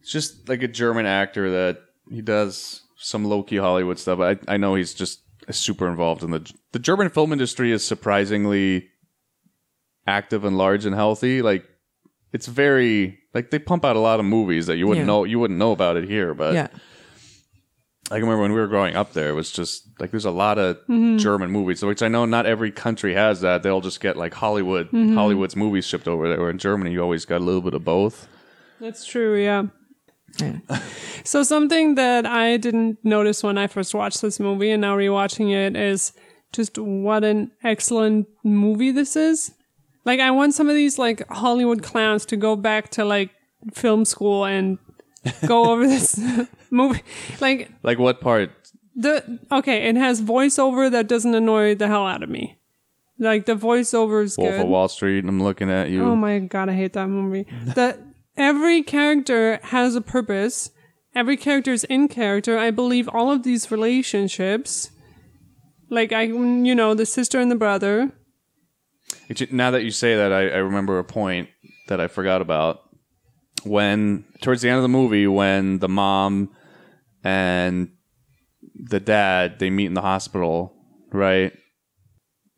[0.00, 1.78] It's just like a German actor that
[2.10, 4.20] he does some low key Hollywood stuff.
[4.20, 6.42] I I know he's just super involved in the
[6.72, 8.88] the German film industry is surprisingly
[10.06, 11.42] active and large and healthy.
[11.42, 11.64] Like
[12.32, 15.12] it's very like they pump out a lot of movies that you wouldn't Yeah.
[15.12, 16.34] know you wouldn't know about it here.
[16.34, 16.68] But Yeah,
[18.10, 20.30] I can remember when we were growing up there, it was just like there's a
[20.30, 21.18] lot of mm-hmm.
[21.18, 23.62] German movies, which I know not every country has that.
[23.62, 25.14] They'll just get like Hollywood mm-hmm.
[25.14, 26.38] Hollywood's movies shipped over there.
[26.38, 28.26] Where in Germany, you always got a little bit of both.
[28.80, 29.64] That's true, yeah.
[30.38, 30.58] Yeah.
[31.24, 35.52] So something that I didn't notice when I first watched this movie and now rewatching
[35.52, 36.12] it is
[36.52, 39.52] just what an excellent movie this is.
[40.08, 43.28] Like I want some of these like Hollywood clowns to go back to like
[43.74, 44.78] film school and
[45.46, 46.18] go over this
[46.70, 47.02] movie.
[47.42, 48.50] Like Like what part?
[48.96, 52.58] the okay, it has voiceover that doesn't annoy the hell out of me.
[53.18, 54.60] Like the voiceover is Wolf good.
[54.62, 55.26] of Wall Street.
[55.26, 56.02] I'm looking at you.
[56.02, 57.46] Oh my god, I hate that movie.
[57.74, 58.00] that
[58.34, 60.70] every character has a purpose.
[61.14, 62.56] Every character is in character.
[62.56, 64.90] I believe all of these relationships,
[65.90, 68.12] like I, you know, the sister and the brother.
[69.28, 71.48] It- now that you say that, I, I remember a point
[71.88, 72.80] that I forgot about.
[73.64, 76.50] When towards the end of the movie, when the mom
[77.24, 77.90] and
[78.74, 80.74] the dad they meet in the hospital,
[81.12, 81.52] right?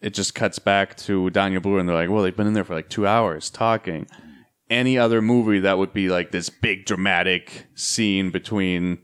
[0.02, 2.64] It just cuts back to Daniel Brühl, and they're like, "Well, they've been in there
[2.64, 4.06] for like two hours talking."
[4.68, 8.98] Any other movie that would be like this big dramatic scene between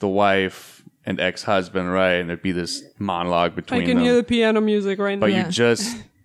[0.00, 2.14] the wife and ex-husband, right?
[2.14, 5.30] And there'd be this monologue between I can them hear the piano music right but
[5.30, 5.36] now.
[5.36, 5.46] Yeah.
[5.46, 5.96] you just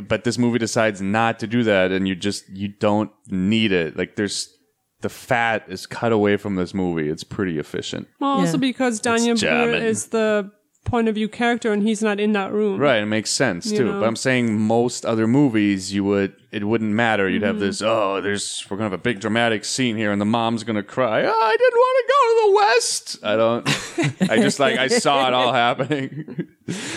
[0.00, 3.96] but this movie decides not to do that and you just you don't need it.
[3.96, 4.54] Like there's
[5.00, 7.08] the fat is cut away from this movie.
[7.08, 8.08] It's pretty efficient.
[8.20, 10.50] Well, also because Daniel Brühl is the
[10.88, 12.78] point of view character and he's not in that room.
[12.80, 13.84] right it makes sense You too.
[13.84, 14.00] know?
[14.00, 17.28] but i'm saying most other movies you would it wouldn't matter.
[17.28, 17.46] You'd Mm-hmm.
[17.46, 20.64] have this oh there's we're gonna have a big dramatic scene here and the mom's
[20.64, 23.18] gonna cry oh, i didn't want to go to the west.
[23.22, 26.48] I don't i just like i saw it all happening.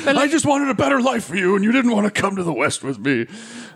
[0.05, 2.43] I just wanted a better life for you and you didn't want to come to
[2.43, 3.27] the west with me.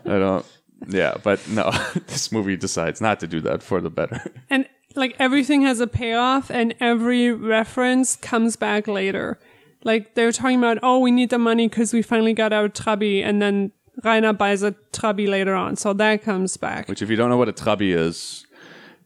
[0.04, 0.46] I don't
[0.88, 1.70] yeah but no
[2.06, 4.20] this movie decides not to do that for the better.
[4.50, 9.38] And like everything has a payoff and every reference comes back later
[9.86, 13.22] like they're talking about oh we need the money because we finally got our trabi
[13.24, 13.72] and then
[14.04, 17.38] Rainer buys a trabi later on so that comes back Which, if you don't know
[17.38, 18.44] what a trabi is,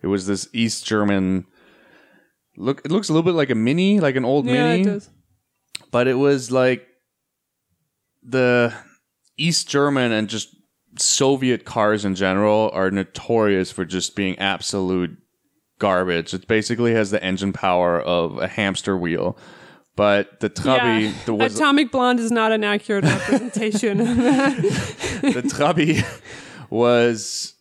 [0.03, 1.47] it was this East German.
[2.57, 4.85] Look, it looks a little bit like a mini, like an old yeah mini, it
[4.85, 5.11] does
[5.91, 6.87] but it was like
[8.23, 8.73] the
[9.37, 10.55] East German and just
[10.99, 15.17] Soviet cars in general are notorious for just being absolute
[15.79, 16.35] garbage.
[16.35, 19.39] It basically has the engine power of a hamster wheel.
[19.97, 21.13] But the Trabi, yeah.
[21.27, 26.05] the was atomic blonde is not an accurate representation the Trabi
[26.71, 27.55] was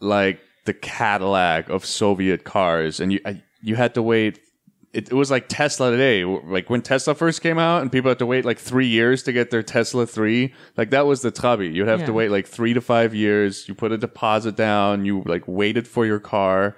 [0.00, 4.40] like the Cadillac of Soviet cars, and you I, you had to wait.
[4.92, 8.18] It, it was like Tesla today, like when Tesla first came out, and people had
[8.18, 10.54] to wait like three years to get their Tesla three.
[10.76, 11.72] Like that was the Trabi.
[11.72, 13.68] You'd have to wait like three to five years.
[13.68, 15.04] You put a deposit down.
[15.04, 16.76] You like waited for your car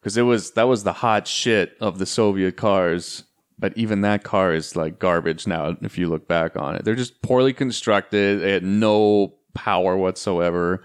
[0.00, 3.24] because it was that was the hot shit of the Soviet cars.
[3.58, 5.76] But even that car is like garbage now.
[5.80, 8.42] If you look back on it, they're just poorly constructed.
[8.42, 10.82] They had no power whatsoever.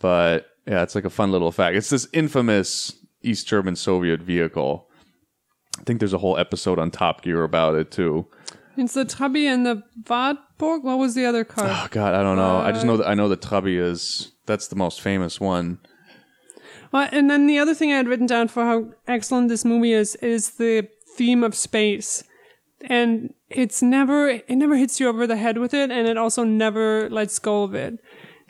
[0.00, 1.76] But Yeah, it's like a fun little fact.
[1.76, 2.92] It's this infamous
[3.22, 4.88] East German Soviet vehicle.
[5.78, 8.26] I think there's a whole episode on Top Gear about it too.
[8.76, 10.84] It's the Trabi and the Wartburg.
[10.84, 11.66] What was the other car?
[11.68, 12.58] Oh God, I don't know.
[12.58, 15.78] I just know uh, that I know the Trabi is that's the most famous one.
[16.92, 19.92] Well, and then the other thing I had written down for how excellent this movie
[19.92, 22.24] is is the theme of space,
[22.82, 26.44] and it's never it never hits you over the head with it, and it also
[26.44, 27.98] never lets go of it.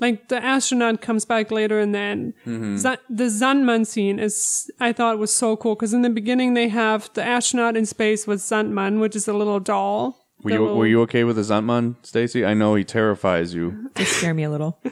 [0.00, 2.34] Like the astronaut comes back later, and then
[2.78, 3.84] Za- the Sandman mm-hmm.
[3.84, 7.76] scene is I thought was so cool because in the beginning they have the astronaut
[7.76, 10.26] in space with Sandman, which is a little doll.
[10.42, 12.44] Were you little- were you okay with the Zantman, Stacy?
[12.44, 13.90] I know he terrifies you.
[13.94, 14.80] They scare me a little.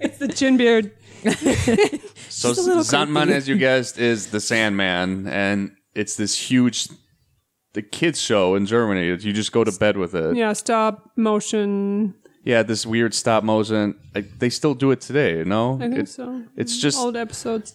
[0.00, 0.92] It's the chin beard.
[2.28, 3.36] So a Zantman, creepy.
[3.36, 6.88] as you guessed, is the Sandman, and it's this huge
[7.74, 10.36] the kids show in Germany you just go to bed with it.
[10.36, 12.14] Yeah, stop motion.
[12.44, 13.98] Yeah, this weird stop motion.
[14.14, 15.76] Like, they still do it today, you know?
[15.76, 16.44] I think It- so.
[16.56, 16.80] It's mm-hmm.
[16.82, 17.74] just Old episodes.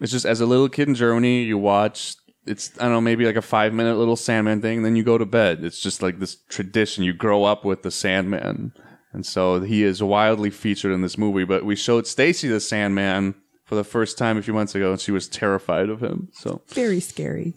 [0.00, 2.14] it's just as a little kid in Germany, you watch
[2.46, 5.18] it's I don't know, maybe like a five minute little Sandman thing, then you go
[5.18, 5.62] to bed.
[5.62, 7.04] It's just like this tradition.
[7.04, 8.72] You grow up with the Sandman.
[9.12, 11.44] And so he is wildly featured in this movie.
[11.44, 13.34] But we showed Stacy the Sandman
[13.70, 16.28] for the first time a few months ago, and she was terrified of him.
[16.32, 17.54] So Very scary.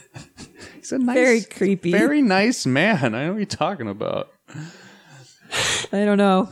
[0.76, 1.90] he's a nice, Very creepy.
[1.92, 3.14] very nice man.
[3.14, 4.32] I know what you're talking about.
[5.92, 6.48] I don't know.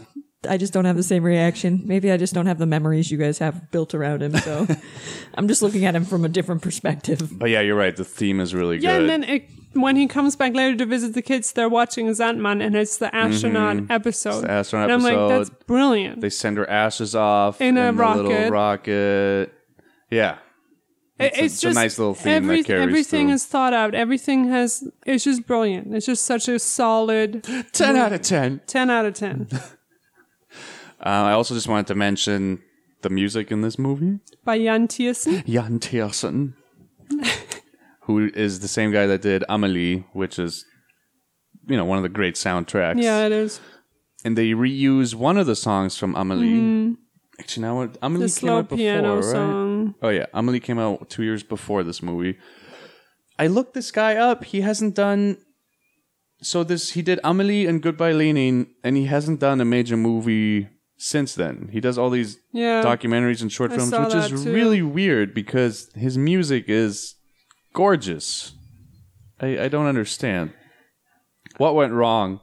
[0.47, 1.81] I just don't have the same reaction.
[1.87, 4.37] Maybe I just don't have the memories you guys have built around him.
[4.37, 4.67] So
[5.37, 7.31] I'm just looking at him from a different perspective.
[7.39, 7.97] But yeah, you're right.
[7.97, 9.09] The theme is really Yeah, good.
[9.11, 12.61] and then it, when he comes back later to visit the kids, they're watching Sandman,
[12.61, 14.31] and it's the astronaut episode.
[14.35, 14.47] Mm-hmm.
[14.47, 16.21] the astronaut and I'm like, that's brilliant.
[16.21, 18.51] they send her ashes off In a rocket.
[18.51, 19.53] rocket.
[20.11, 20.39] Yeah.
[21.19, 23.35] It- it's a- it's, it's a nice little theme that every- carries everything through.
[23.35, 23.95] is thought out.
[23.95, 24.83] Everything has.
[25.07, 25.95] It's just brilliant.
[25.95, 28.61] It's just such a solid 10 out of 10.
[28.67, 29.49] ten out of ten
[31.05, 32.61] Uh, I also just wanted to mention
[33.03, 34.21] the music in this movie.
[34.45, 35.43] by Yann Tiersen.
[35.47, 36.55] Yann Tiersen,
[38.07, 40.65] who is the same guy that did Amelie, which is,
[41.69, 43.03] you know, one of the great soundtracks.
[43.03, 43.61] Yeah, it is
[44.25, 46.49] And they reuse one of the songs from Amelie.
[46.49, 46.93] Mm-hmm.
[47.41, 49.25] Actually, now what- Amelie the came out before, piano right?
[49.25, 49.95] song.
[50.03, 52.39] Oh yeah, Amelie came out two years before this movie.
[53.39, 54.45] I looked this guy up.
[54.45, 55.39] He hasn't done.
[56.43, 60.69] So this he did Amelie and Goodbye Lenin, and he hasn't done a major movie
[60.97, 61.69] since then.
[61.73, 62.83] He does all these Yeah.
[62.83, 64.53] documentaries and short films, which is too.
[64.53, 67.15] really weird because his music is
[67.73, 68.53] gorgeous.
[69.41, 70.53] I, I don't understand.
[71.57, 72.41] What went wrong?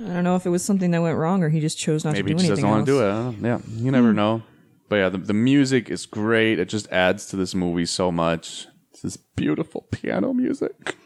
[0.00, 2.14] I don't know if it was something that went wrong or he just chose not
[2.14, 3.14] Maybe he to do just anything doesn't want to do else.
[3.14, 3.18] it.
[3.18, 3.48] I don't know.
[3.48, 4.42] Yeah, you never know.
[4.88, 6.58] But yeah, the, the music is great.
[6.58, 8.66] It just adds to this movie so much.
[8.92, 10.96] It's this beautiful piano music.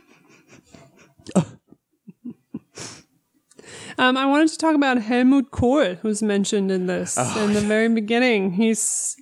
[4.01, 7.61] Um, I wanted to talk about Helmut Kohl, who's mentioned in this Oh, in the
[7.61, 8.53] very beginning.
[8.53, 9.17] He's.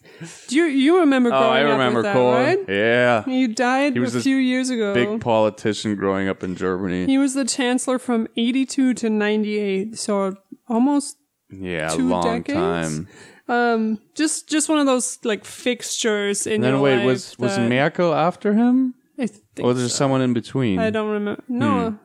[0.49, 1.29] Do you you remember?
[1.33, 2.33] Oh, growing I up remember that, Kohl.
[2.33, 2.59] right?
[2.69, 4.95] Yeah, He died He was a few years ago.
[4.95, 7.07] big politician growing up in Germany.
[7.07, 10.35] He was the chancellor from 82 to 98, so
[10.69, 11.17] almost
[11.51, 12.53] yeah, two long decades?
[12.59, 13.09] time.
[13.49, 18.13] um just just one of those like fixtures in And then wait, was was Merkel
[18.15, 19.95] after him, I think or was there so.
[19.97, 20.79] someone in between?
[20.81, 21.43] I don't remember.
[21.49, 21.99] No,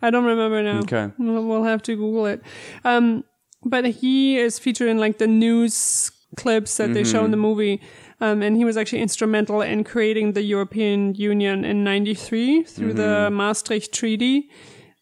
[0.00, 0.76] I don't remember now.
[0.80, 0.88] Hmm.
[0.88, 1.12] Okay.
[1.18, 2.40] We'll, we'll have to Google it.
[2.84, 3.24] Um,
[3.62, 6.10] but he is featured in like the news
[6.40, 7.12] clips that they Mm-hmm.
[7.12, 7.80] show in the movie.
[8.22, 13.02] Um, and he was actually instrumental in creating the European Union in 93 through the
[13.02, 13.34] Mm-hmm.
[13.36, 14.36] Maastricht Treaty,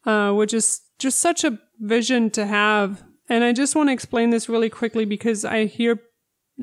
[0.07, 3.03] uh, which is just such a vision to have.
[3.29, 6.01] And I just want to explain this really quickly because I hear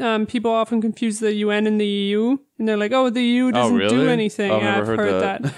[0.01, 3.51] um, people often confuse the UN and the EU, and they're like, "Oh, the EU
[3.51, 4.09] doesn't do really?
[4.09, 5.41] anything." Oh, I've yeah, never I've heard heard that.
[5.43, 5.53] that.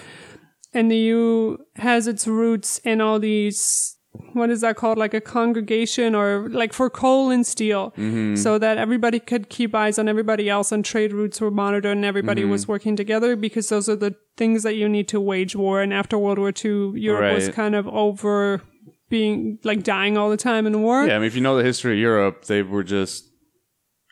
[0.73, 3.96] and the EU has its roots in all these.
[4.33, 4.97] What is that called?
[4.97, 8.35] Like a congregation, or like for coal and steel, Mm-hmm.
[8.35, 12.05] so that everybody could keep eyes on everybody else, and trade routes were monitored, and
[12.05, 12.51] everybody Mm-hmm.
[12.51, 15.81] was working together because those are the things that you need to wage war.
[15.81, 18.61] And after World War II, Europe was kind of over
[19.09, 21.05] being like dying all the time in war.
[21.05, 23.25] yeah, I mean, if you know the history of Europe, they were just.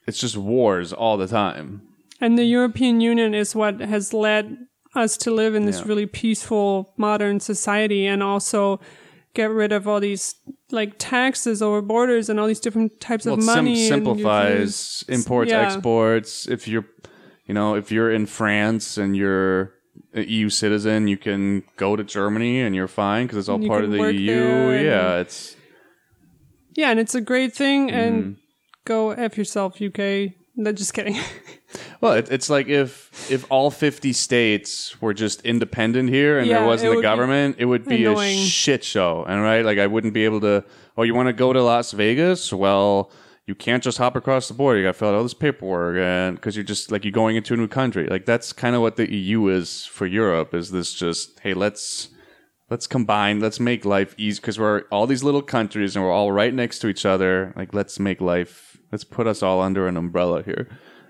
[0.08, 1.82] It's just wars all the time.
[2.22, 4.56] And the European Union is what has led
[4.94, 5.88] us to live in this Yeah.
[5.88, 8.80] really peaceful modern society and also
[9.36, 10.36] get rid of all these
[10.72, 13.72] like taxes over borders and all these different types well, of it sim- money.
[13.72, 15.62] and simplifies imports, yeah.
[15.62, 16.48] exports.
[16.48, 16.86] If you're,
[17.46, 19.74] you know, if you're in France and you're
[20.14, 23.84] an EU citizen, you can go to Germany and you're fine because it's all part
[23.84, 24.32] of the EU.
[24.32, 25.56] Yeah, it's
[26.76, 27.90] Yeah, and it's a great thing.
[27.90, 27.98] Mm-hmm.
[27.98, 28.38] And
[28.86, 30.34] go F yourself, UK.
[30.56, 31.18] No, just kidding.
[32.02, 36.56] well, it, it's like if if all fifty states were just independent here and Yeah,
[36.56, 38.40] there it wasn't would a be government, it would be annoying.
[38.40, 39.24] a shit show.
[39.28, 40.64] And right, like I wouldn't be able to.
[40.98, 42.52] Oh, you want to go to Las Vegas?
[42.54, 43.12] Well.
[43.48, 44.80] you can't just hop across the border.
[44.80, 47.36] You got to fill out all this paperwork, and because you're just like you're going
[47.36, 48.08] into a new country.
[48.08, 50.56] Like that's kind of what the EU is for Europe.
[50.56, 52.10] Is this just hey, let's
[52.72, 56.32] let's combine, let's make life easy because we're all these little countries and we're all
[56.32, 57.54] right next to each other.
[57.56, 60.68] Like let's make life, let's put us all under an umbrella here.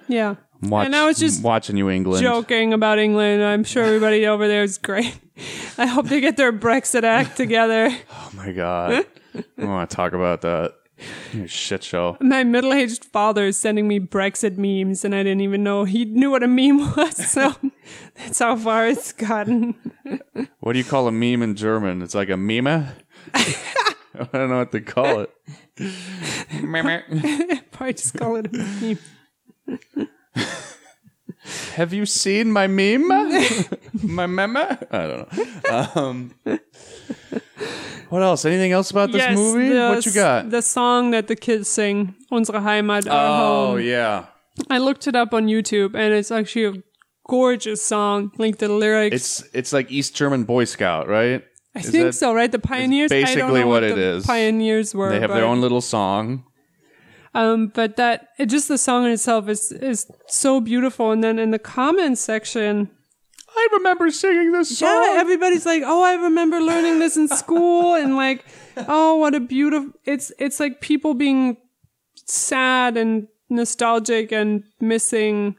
[0.10, 0.36] Yeah.
[0.62, 2.24] Watch, and I was just watching you, England.
[2.24, 3.44] joking about England.
[3.44, 5.18] I'm sure everybody over there is great.
[5.78, 7.90] I hope they get their Brexit act together.
[8.12, 9.06] Oh my god,
[9.58, 10.74] I want to talk about that.
[11.46, 12.18] Shit show.
[12.22, 16.06] My middle aged father is sending me Brexit memes, and I didn't even know he
[16.06, 17.16] knew what a meme was.
[17.30, 17.56] So
[18.16, 19.76] that's how far it's gotten.
[20.60, 22.02] What do you call a meme in German?
[22.02, 22.68] It's like a meme.
[22.68, 22.96] I
[24.34, 25.32] don't know what to call it.
[27.72, 29.00] Probably just call it a meme.
[31.76, 33.08] Have you seen my meme?
[34.04, 34.58] my meme?
[34.58, 35.88] I don't know.
[35.96, 36.34] Um,
[38.10, 38.46] what else?
[38.46, 39.70] Anything else about this yes, movie?
[39.70, 40.50] the, what you got?
[40.50, 43.82] The song that the kids sing, Unsere Heimat, Our oh Home.
[43.82, 44.26] yeah,
[44.70, 46.74] I looked it up on YouTube, and it's actually a
[47.28, 48.32] gorgeous song.
[48.38, 49.16] Like the lyrics.
[49.16, 51.44] it's it's like East German Boy Scout, right?
[51.76, 52.52] I think so, right?
[52.52, 53.12] The pioneers.
[53.12, 54.26] I don't basically know what what, it the is.
[54.26, 55.10] Pioneers were.
[55.10, 56.46] They have but, their own little song.
[57.36, 61.12] Um, but that it, just the song in itself is is so beautiful.
[61.12, 62.90] And then in the comments section,
[63.56, 64.90] I remember singing this song.
[64.90, 68.46] yeah, everybody's like, "Oh, I remember learning this in school," and like,
[68.88, 71.58] "Oh, what a beautiful." It's it's like people being
[72.26, 75.56] sad and nostalgic and missing.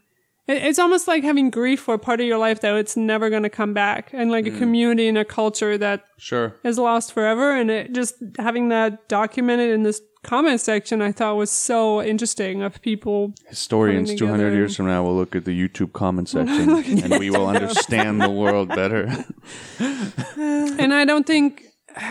[0.47, 3.29] it- It's almost like having grief for a part of your life that it's never
[3.29, 6.55] going to come back, and like a community and a culture that sure.
[6.63, 7.51] is lost forever.
[7.51, 12.61] And it just having that documented in this comment section, I thought was so interesting
[12.61, 13.33] of people.
[13.47, 16.69] Historians 200 years from now will look at the YouTube comment section
[17.03, 19.25] and we will understand the world better.
[19.79, 21.63] and I don't think,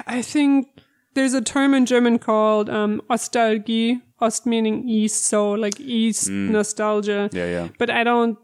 [0.07, 0.69] I think
[1.14, 7.29] there's a term in German called um, Ostalgie, Ost meaning east, so like east nostalgia.
[7.33, 7.69] Yeah, yeah.
[7.79, 8.39] But I don't.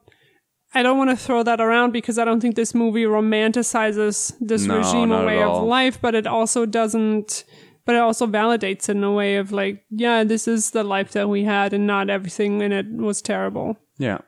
[0.75, 4.64] I don't want to throw that around because I don't think this movie romanticizes this
[4.64, 7.45] No, regime or way of life, but it also doesn't.
[7.93, 11.12] But it also validates it in a way of like, yeah, this is the life
[11.12, 13.76] that we had, and not everything in it was terrible.
[13.99, 14.20] Yeah.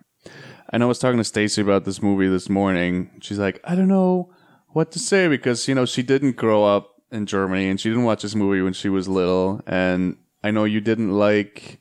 [0.68, 3.10] And I was talking to Stacy about this movie this morning.
[3.22, 4.34] She's like, I don't know
[4.74, 8.04] what to say because, you know, she didn't grow up in Germany and she didn't
[8.04, 9.62] watch this movie when she was little.
[9.66, 11.78] And I know you didn't like,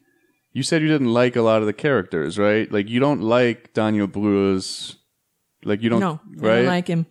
[0.54, 2.72] you said you didn't like a lot of the characters, right?
[2.72, 4.96] Like, you don't like Daniel Brühl's,
[5.66, 7.08] like, you don't, No, I don't like him.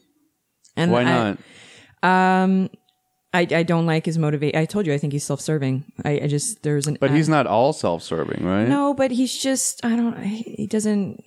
[0.79, 1.39] And Why I- not?
[2.03, 2.71] Um,
[3.35, 4.55] I, I don't like his motivate.
[4.55, 5.85] I told you I think he's self serving.
[6.05, 8.69] I, I just there's an but he's not all self serving, right?
[8.69, 11.25] no, but he's just I don't he doesn't.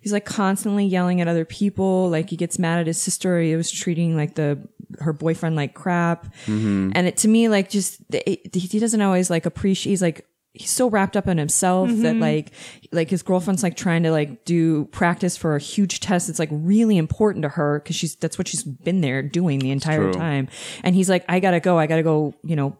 [0.00, 2.08] He's like constantly yelling at other people.
[2.10, 3.40] Like he gets mad at his sister.
[3.40, 4.66] He was treating like the
[5.00, 6.24] her boyfriend like crap.
[6.46, 6.90] Mm-hmm.
[6.94, 9.90] And it to me like just it, he doesn't always like appreciate.
[9.90, 12.20] He's like he's so wrapped up in himself that mm-hmm.
[12.20, 12.52] like
[12.92, 16.50] like his girlfriend's like trying to like do practice for a huge test that's like
[16.52, 20.48] really important to her because she's that's what she's been there doing the entire time.
[20.82, 21.78] And he's like, I gotta go.
[21.78, 22.34] I gotta go.
[22.44, 22.76] You know.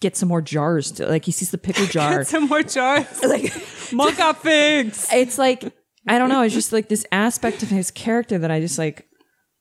[0.00, 0.92] Get some more jars.
[0.92, 2.18] To, like he sees the pickle jar.
[2.18, 3.20] get Some more jars.
[3.24, 3.42] like
[3.92, 5.12] Mocca Fix.
[5.12, 5.72] it's like
[6.06, 6.42] I don't know.
[6.42, 9.07] It's just like this aspect of his character that I just like.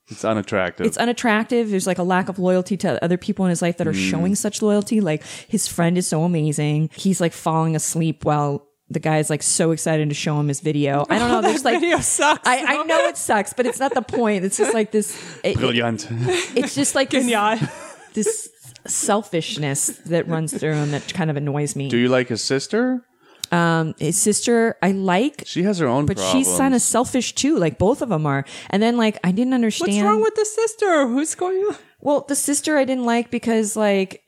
[0.09, 0.85] It's unattractive.
[0.85, 1.69] It's unattractive.
[1.69, 4.09] There's like a lack of loyalty to other people in his life that are mm.
[4.09, 5.01] showing such loyalty.
[5.01, 6.89] Like his friend is so amazing.
[6.95, 10.61] He's like falling asleep while the guy is like so excited to show him his
[10.61, 11.05] video.
[11.09, 11.41] I don't know.
[11.41, 12.47] There's like video sucks.
[12.47, 14.45] I, I know it sucks, but it's not the point.
[14.45, 15.39] It's just like this.
[15.43, 16.07] It, Brilliant.
[16.55, 17.25] it's just like this,
[18.13, 18.49] this
[18.85, 21.89] selfishness that runs through him that kind of annoys me.
[21.89, 23.03] Do you like his sister?
[23.97, 26.47] His sister, I like, She has her own but problems.
[26.47, 27.57] she's kind of selfish too.
[27.57, 28.45] Like both of them are.
[28.69, 29.91] And then like I didn't understand.
[29.93, 31.07] What's wrong with the sister?
[31.07, 31.75] Who's going on?
[31.99, 34.23] Well, the sister I didn't like because like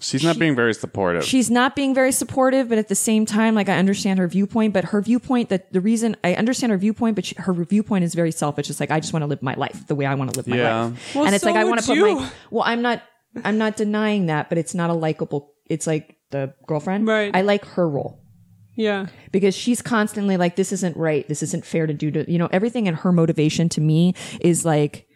[0.00, 1.24] She's not being very supportive.
[1.24, 4.72] she's not being very supportive, but at the same time, like I understand her viewpoint.
[4.72, 8.14] But her viewpoint that the reason I understand her viewpoint, but she, her viewpoint is
[8.14, 8.70] very selfish.
[8.70, 10.46] It's like I just want to live my life the way I want to live
[10.46, 10.82] my Yeah.
[10.84, 12.14] life, Well, and it's so like I want to put you.
[12.14, 12.30] my.
[12.52, 13.02] Well, I'm not.
[13.44, 15.52] I'm not denying that, but it's not a likable.
[15.66, 17.06] It's like the girlfriend.
[17.06, 17.34] Right.
[17.34, 18.20] I like her role.
[18.76, 19.06] Yeah.
[19.32, 22.48] because she's constantly like this isn't right this isn't fair to do to you know
[22.52, 25.08] everything in her motivation to me is like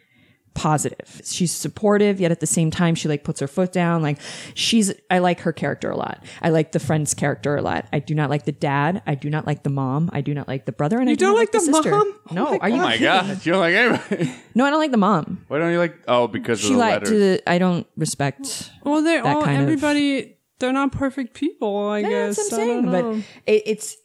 [0.53, 4.19] positive she's supportive yet at the same time she like puts her foot down like
[4.53, 7.97] she's i like her character a lot i like the friend's character a lot i
[7.99, 10.65] do not like the dad i do not like the mom i do not like
[10.65, 12.19] the brother and i You do don't not like the sister mom?
[12.31, 14.35] no Oh my are you oh my god, you don't like anybody.
[14.55, 15.95] no i don't like the mom Why don't you like?
[16.07, 17.09] Oh, because of she the like letters.
[17.09, 20.32] to the i don't respect Well, they're That all kind of- everybody.
[20.59, 21.87] They're not perfect people.
[21.89, 22.37] I Yeah, guess.
[22.37, 23.11] that's what I i'm don't saying know.
[23.45, 23.97] but it, it's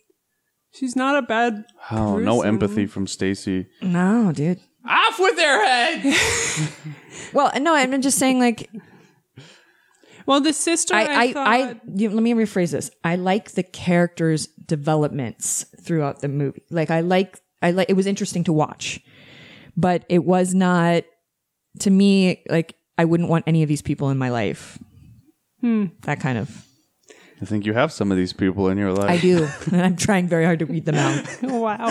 [0.72, 1.64] she's not a bad.
[1.90, 3.66] oh, no empathy from Stacy.
[3.82, 6.16] no dude Off with their head.
[7.34, 8.70] well no i'm just saying like
[10.26, 12.90] Well, the sister, I, I, I, thought, I you, let me rephrase this.
[13.02, 16.60] I like the characters' developments throughout the movie.
[16.70, 17.88] Like I like, I like.
[17.88, 19.00] It was interesting to watch,
[19.74, 21.04] but it was not
[21.80, 24.78] to me like I wouldn't want any of these people in my life.
[25.60, 25.86] Hmm.
[26.02, 26.64] That kind of.
[27.40, 29.10] I think you have some of these people in your life.
[29.10, 31.24] I do, and I'm trying very hard to weed them out.
[31.42, 31.88] wow.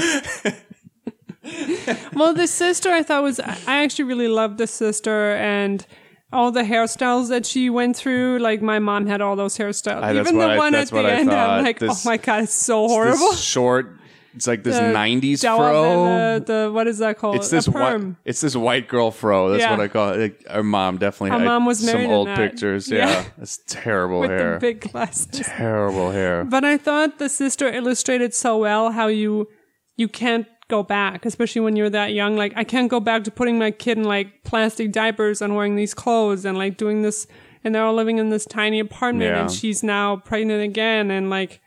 [2.14, 5.86] well, the sister, I thought was, I actually really loved the sister and
[6.34, 8.40] all the hairstyles that she went through.
[8.40, 10.02] Like my mom had all those hairstyles.
[10.04, 11.50] I- Even the I- one at the I end, thought.
[11.60, 13.32] I'm like, This- oh my god, it's so horrible.
[13.32, 13.98] This short.
[14.38, 16.40] It's like this The '90s fro.
[16.40, 17.36] The, the what is that called?
[17.38, 18.02] it's this white.
[18.24, 19.50] It's this white girl fro.
[19.50, 19.72] That's Yeah.
[19.72, 20.18] what I call it.
[20.22, 21.32] Like, our mom definitely.
[21.32, 22.38] Our had mom was some married in old that.
[22.38, 22.90] pictures.
[22.90, 23.10] Yeah.
[23.10, 24.54] Yeah, it's terrible with hair.
[24.54, 25.28] the big glasses.
[25.46, 26.44] terrible hair.
[26.46, 29.48] But I thought the sister illustrated so well how you
[29.96, 32.36] you can't go back, especially when you're that young.
[32.38, 35.76] Like I can't go back to putting my kid in like plastic diapers and wearing
[35.76, 37.26] these clothes and like doing this
[37.64, 39.42] and they're all living in this tiny apartment Yeah.
[39.42, 41.60] and she's now pregnant again and like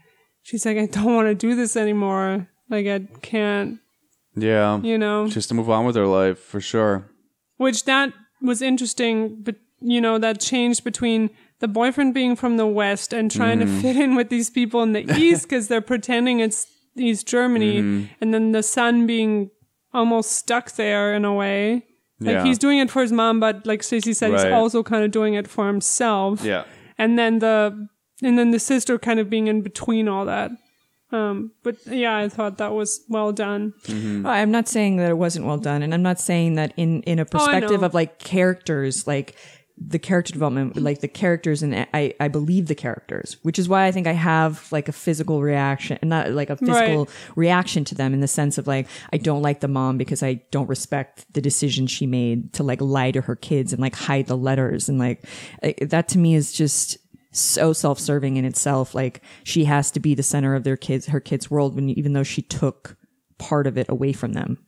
[0.42, 2.48] she's like, I don't want to do this anymore.
[2.70, 3.78] Like I can't
[4.36, 5.28] Yeah, you know.
[5.28, 7.10] just to move on with her life for sure.
[7.56, 12.66] Which that was interesting, but you know, that changed between the boyfriend being from the
[12.66, 13.76] West and trying Mm-hmm.
[13.76, 16.66] to fit in with these people in the East because they're pretending it's
[16.96, 18.04] East Germany, Mm-hmm.
[18.20, 19.50] and then the son being
[19.92, 21.84] almost stuck there in a way.
[22.20, 22.44] Like Yeah.
[22.44, 25.34] he's doing it for his mom, but like Stacey said, he's also kind of doing
[25.34, 26.44] it for himself.
[26.44, 26.64] Yeah,
[26.98, 27.88] And then the
[28.22, 30.50] and then the sister kind of being in between all that.
[31.12, 33.74] Um, but yeah, I thought that was well done.
[34.26, 37.18] I'm not saying that it wasn't well done, and I'm not saying that in in
[37.18, 37.86] a perspective know.
[37.86, 39.36] of like characters, like
[39.82, 43.86] the character development, like the characters, and I I believe the characters, which is why
[43.86, 47.94] I think I have like a physical reaction, and not like a physical reaction to
[47.94, 51.32] them in the sense of like I don't like the mom because I don't respect
[51.32, 54.88] the decision she made to like lie to her kids and like hide the letters
[54.88, 55.24] and like
[55.80, 56.98] that to me is just
[57.32, 61.20] so self-serving in itself like she has to be the center of their kids her
[61.20, 62.96] kids world when even though she took
[63.38, 64.58] part of it away from them.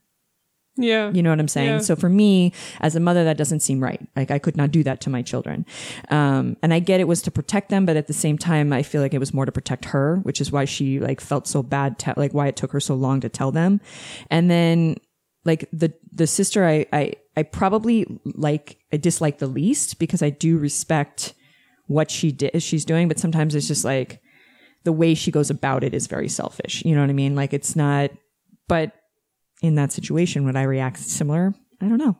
[0.75, 1.69] Yeah, you know what i'm saying?
[1.69, 1.77] Yeah.
[1.79, 4.01] so for me as a mother that doesn't seem right.
[4.15, 5.65] Like i could not do that to my children.
[6.09, 8.81] Um, and i get it was to protect them but at the same time i
[8.81, 11.61] feel like it was more to protect her which is why she like felt so
[11.61, 13.81] bad te- like why it took her so long to tell them.
[14.31, 14.97] And then
[15.45, 20.29] like the the sister i i i probably like i dislike the least because i
[20.29, 21.33] do respect
[21.87, 24.21] what she did she's doing but sometimes it's just like
[24.83, 27.53] the way she goes about it is very selfish you know what i mean like
[27.53, 28.09] it's not
[28.67, 28.91] but
[29.61, 32.17] in that situation would i react similar i don't know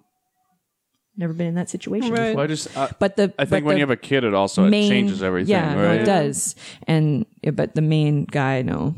[1.15, 2.29] never been in that situation Right.
[2.29, 2.35] before.
[2.37, 2.75] well, I just.
[2.75, 5.21] I, but the I think when the you have a kid, it also it changes
[5.21, 5.51] everything.
[5.51, 6.55] yeah no, it does
[6.87, 8.95] and yeah, but the main guy no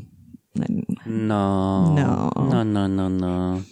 [0.54, 2.30] No, No.
[2.36, 3.62] no, no, no, no.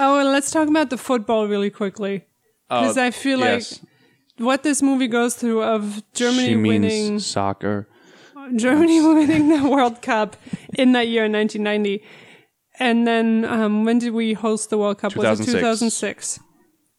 [0.00, 2.24] Oh, and let's talk about the football really quickly.
[2.70, 3.72] Oh, because I feel Oh, yes.
[3.82, 3.90] like
[4.38, 7.88] what this movie goes through of Germany she means winning soccer.
[8.56, 10.36] Germany winning the World Cup
[10.74, 12.04] in that year in 1990.
[12.78, 15.14] And then um, when did we host the World Cup?
[15.16, 16.36] Was it 2006.
[16.36, 16.40] 2006?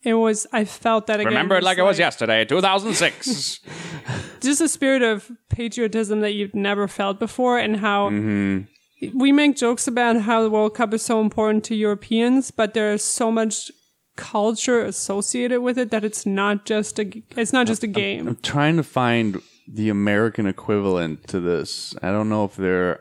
[0.04, 0.46] It was.
[0.54, 1.34] I felt that again.
[1.34, 3.60] Remember it like it was yesterday, 2006.
[4.42, 9.18] Just a spirit of patriotism that you've never felt before, and how Mm-hmm.
[9.18, 13.04] we make jokes about how the World Cup is so important to Europeans, but there's
[13.04, 13.72] so much
[14.16, 17.24] culture associated with it that it's not just a.
[17.36, 18.28] It's not just a game.
[18.28, 21.95] I'm trying to find the American equivalent to this.
[22.01, 22.99] I don't know if they're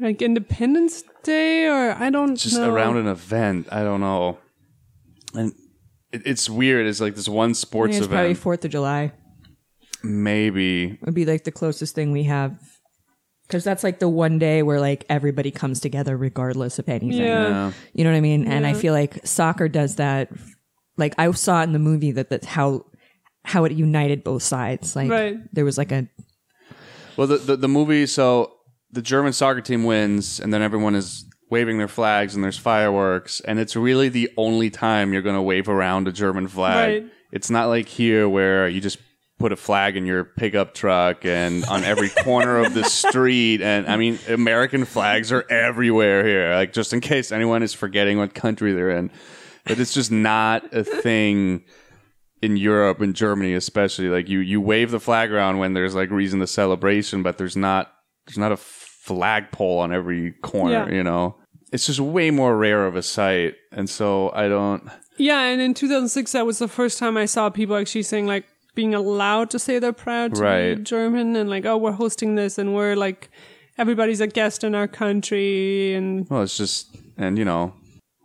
[0.00, 2.36] like Independence Day or I don't know.
[2.36, 2.72] just know.
[2.72, 3.68] around an event.
[3.70, 4.38] I don't know.
[5.34, 5.52] And
[6.12, 6.86] it, it's weird.
[6.86, 8.38] It's like this one I sports think it's probably event.
[8.38, 9.12] Fourth of July
[10.02, 10.92] Maybe.
[10.92, 12.58] It would be like the closest thing we have
[13.46, 17.12] because that's like the one day where like everybody comes together regardless of anything.
[17.22, 17.48] Yeah.
[17.48, 17.72] Yeah.
[17.92, 18.46] You know what I mean?
[18.46, 20.30] And I feel like soccer does that.
[20.96, 22.84] Like I saw in the movie that that's how
[23.44, 24.96] how it united both sides.
[24.96, 25.36] Like Right.
[25.52, 26.08] there was like a
[27.16, 28.06] Well, the, the the movie.
[28.06, 28.52] So
[28.90, 33.40] the German soccer team wins, and then everyone is waving their flags, and there's fireworks,
[33.40, 37.02] and it's really the only time you're going to wave around a German flag.
[37.04, 37.12] Right.
[37.32, 38.98] It's not like here where you just
[39.38, 43.60] put a flag in your pickup truck and on every corner of the street.
[43.60, 46.54] And I mean, American flags are everywhere here.
[46.54, 49.10] Like just in case anyone is forgetting what country they're in,
[49.64, 51.64] but it's just not a thing
[52.42, 56.10] in Europe and Germany especially like you you wave the flag around when there's like
[56.10, 57.90] reason to celebration but there's not
[58.26, 60.94] there's not a flagpole on every corner Yeah.
[60.96, 61.36] you know
[61.72, 64.82] it's just way more rare of a sight and so I don't
[65.16, 68.44] Yeah, and in 2006, that was the first time I saw people actually saying like
[68.76, 72.58] being allowed to say they're proud to be German and like, oh, we're hosting this
[72.58, 73.28] and we're like,
[73.78, 77.74] everybody's a guest in our country and well it's just and you know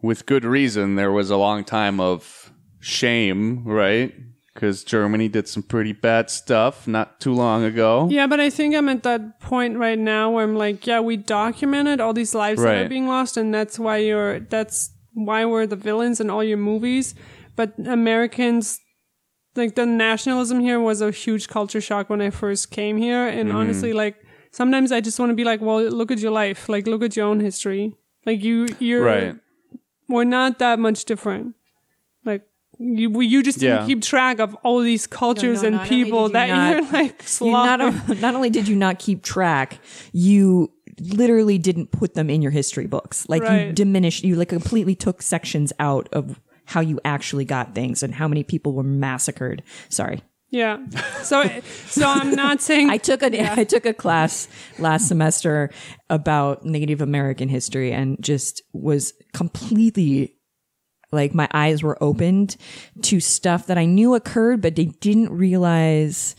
[0.02, 4.14] with good reason there was a long time of shame right
[4.54, 8.10] because Germany did some pretty bad stuff not too long ago.
[8.12, 11.16] Yeah, but I think I'm at that point right now where I'm like, yeah, we
[11.16, 15.68] documented all these lives that are being lost, and that's why you're that's why we're
[15.68, 17.16] the villains in all your movies.
[17.56, 18.78] But Americans,
[19.56, 23.50] like the nationalism here was a huge culture shock when I first came here, and
[23.50, 23.58] Mm-hmm.
[23.58, 24.16] honestly, like
[24.52, 27.16] sometimes I just want to be like, well, look at your life, like look at
[27.16, 27.96] your own history,
[28.26, 29.36] like you, you're Right.
[30.08, 31.56] we're not that much different.
[32.26, 32.44] Like
[32.80, 33.86] you, you just didn't Yeah.
[33.88, 37.12] keep track of all these cultures no, and people did you that not- you're like
[37.42, 38.22] You not, slaughtering.
[38.22, 39.80] not only did you not keep track,
[40.14, 43.28] you literally didn't put them in your history books.
[43.30, 46.40] Like you diminished, you like completely took sections out of
[46.72, 49.62] how you actually got things and how many people were massacred.
[49.90, 50.22] Sorry.
[50.50, 50.80] Yeah.
[51.22, 51.44] So
[51.88, 54.48] so I'm not saying I took a I took a class
[54.80, 55.70] last semester
[56.10, 60.38] about Native American history and just was completely
[61.12, 62.56] like my eyes were opened
[63.02, 66.36] to stuff that I knew occurred, but they didn't realize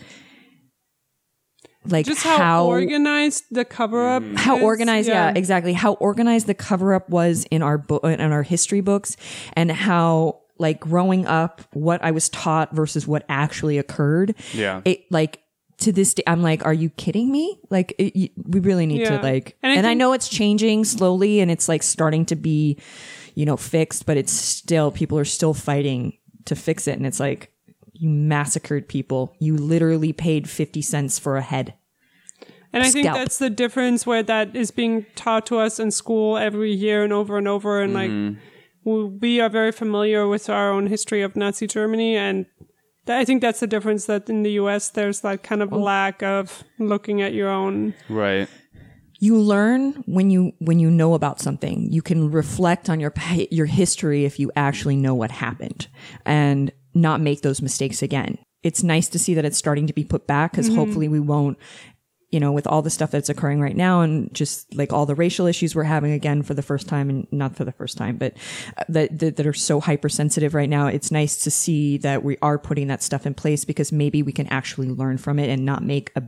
[1.86, 4.22] like just how, organized the cover up.
[4.22, 4.36] Mm.
[4.38, 5.32] how organized yeah.
[5.34, 9.16] exactly how organized the cover up was in our book in our history books
[9.54, 14.80] and how like growing up what i was taught versus what actually occurred Yeah.
[14.84, 15.40] it like
[15.78, 19.00] to this day i'm like are you kidding me like it, you- we really need
[19.00, 19.16] Yeah.
[19.18, 22.36] to like And and, I I, know it's changing slowly and it's like starting to
[22.36, 22.78] be
[23.34, 27.18] you know fixed but it's still people are still fighting to fix it and it's
[27.18, 27.51] like
[28.02, 31.74] you massacred people you literally paid 50 cents for a head
[32.72, 36.38] And I think that's the difference where that is being taught to us in school
[36.38, 37.82] every year and over and over.
[37.82, 38.40] And like, mm-hmm.
[38.84, 42.16] we, we are very familiar with our own history of Nazi Germany.
[42.16, 42.46] And
[43.06, 46.22] th- I think that's the difference that in the US, there's that kind of lack
[46.22, 47.94] of looking at your own.
[48.08, 48.48] Right.
[49.20, 53.12] you learn when you when you know about something you can reflect on your
[53.52, 55.86] your history if you actually know what happened
[56.26, 58.38] and not make those mistakes again.
[58.62, 61.58] It's nice to see that it's starting to be put back because hopefully we won't
[62.32, 65.14] you know with all the stuff that's occurring right now and just like all the
[65.14, 68.16] racial issues we're having again for the first time and not for the first time
[68.16, 68.32] but
[68.78, 72.36] uh, that that, that are so hypersensitive right now it's nice to see that we
[72.42, 75.64] are putting that stuff in place because maybe we can actually learn from it and
[75.64, 76.22] not make a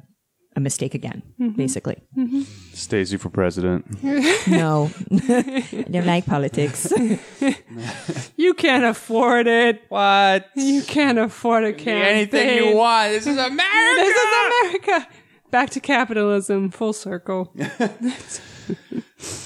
[0.56, 1.56] a mistake again, mm-hmm.
[1.56, 1.96] basically.
[2.16, 2.42] Mm-hmm.
[2.72, 3.84] Stacey for president.
[4.46, 6.92] No, I don't like politics.
[8.36, 9.82] You can't afford it.
[9.88, 10.50] What?
[10.54, 12.02] You can't afford a campaign.
[12.02, 13.10] Anything you want.
[13.12, 14.00] This is America.
[14.00, 15.08] This is America.
[15.50, 17.52] Back to capitalism, full circle.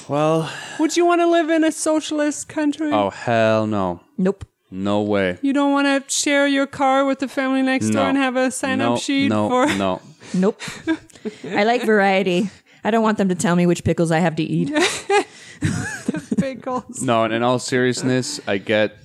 [0.09, 2.91] Well, Would you want to live in a socialist country?
[2.93, 4.01] oh hell no.
[4.17, 4.45] Nope.
[4.71, 5.39] No way.
[5.43, 8.51] You don't want to share your car with the family next door and have a
[8.51, 10.01] sign no, up sheet no, for no.
[10.35, 10.61] Nope.
[11.45, 12.51] I like variety.
[12.85, 14.72] I don't want them to tell me which pickles I have to eat.
[16.39, 17.03] pickles.
[17.03, 18.97] No, and in all seriousness, I get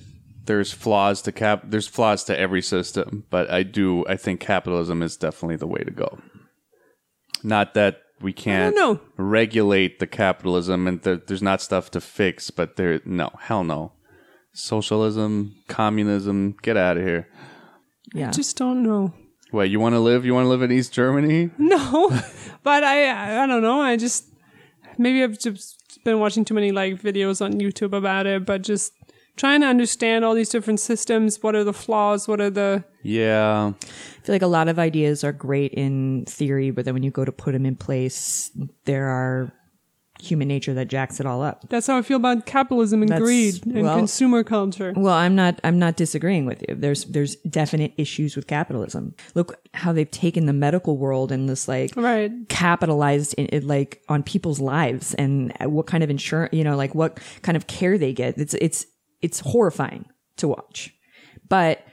[0.46, 5.02] there's flaws to cap there's flaws to every system, but I do I think capitalism
[5.02, 6.18] is definitely the way to go.
[7.42, 9.00] Not that we can't know.
[9.16, 13.92] regulate the capitalism and there, there's not stuff to fix, but there no, hell no.
[14.52, 17.28] Socialism, communism, get out of here.
[18.14, 18.30] Yeah.
[18.30, 19.12] Just don't know.
[19.54, 20.24] What, you want to live?
[20.26, 21.50] You want to live in East Germany?
[21.58, 22.10] No,
[22.64, 23.80] but I I don't know.
[23.80, 24.24] I just
[24.98, 28.92] maybe I've just been watching too many like videos on YouTube about it, but just
[29.36, 31.40] trying to understand all these different systems.
[31.40, 32.26] What are the flaws?
[32.26, 33.72] What are the Yeah.
[33.80, 37.12] I feel like a lot of ideas are great in theory, but then when you
[37.12, 38.50] go to put them in place,
[38.86, 39.52] there are
[40.20, 41.68] human nature that jacks it all up.
[41.68, 44.92] That's how I feel about capitalism and That's- greed and well- consumer culture.
[44.96, 45.60] Well, I'm not.
[45.64, 46.74] I'm not disagreeing with you.
[46.76, 49.14] There's there's definite issues with capitalism.
[49.34, 52.30] Look how they've taken the medical world and this like Right.
[52.48, 56.94] capitalized in it like on people's lives and what kind of insurance you know like
[56.94, 58.86] what kind of care they get it's it's
[59.20, 60.04] it's horrifying
[60.36, 60.94] to watch
[61.48, 61.84] but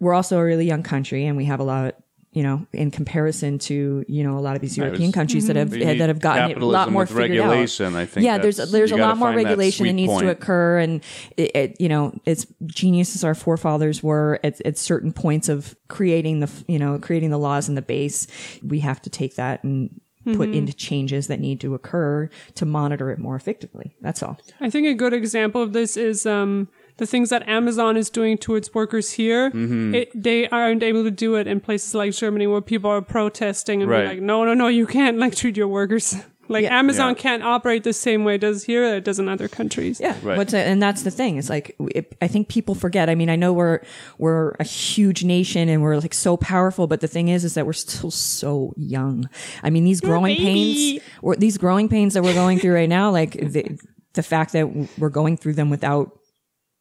[0.00, 1.94] we're also a really young country and we have a lot
[2.38, 5.56] you know in comparison to you know a lot of these european was- countries that
[5.56, 8.38] have that have gotten it a lot more with figured regulation, out I think yeah
[8.38, 11.02] there's there's a lot more find that regulation that sweet needs to occur and
[11.36, 15.74] it, it you know it's genius as our forefathers were at, at certain points of
[15.88, 18.26] creating the you know creating the laws and the base.
[18.62, 20.00] We have to take that and
[20.36, 23.96] put into changes that need to occur to monitor it more effectively.
[24.02, 24.38] That's all.
[24.60, 26.68] I think a good example of this is um,
[26.98, 29.50] the things that Amazon is doing to its workers here.
[29.50, 29.94] Mm-hmm.
[29.94, 33.82] It, they aren't able to do it in places like Germany where people are protesting
[33.82, 34.02] and Right.
[34.02, 36.14] be like, no, no, no, you can't like treat your workers.
[36.50, 36.78] Like Yeah.
[36.78, 37.20] Amazon Yeah.
[37.22, 40.00] can't operate the same way it does here that it does in other countries.
[40.00, 40.38] Yeah, Right.
[40.38, 41.36] What's and that's the thing.
[41.36, 43.10] It's like it, I think people forget.
[43.10, 43.80] I mean, I know we're
[44.16, 47.66] we're a huge nation and we're like so powerful, but the thing is, is that
[47.66, 49.28] we're still so young.
[49.62, 50.44] I mean, these growing baby.
[50.44, 53.78] pains, or these growing pains that we're going through right now, like the
[54.14, 54.66] the fact that
[54.98, 56.17] we're going through them without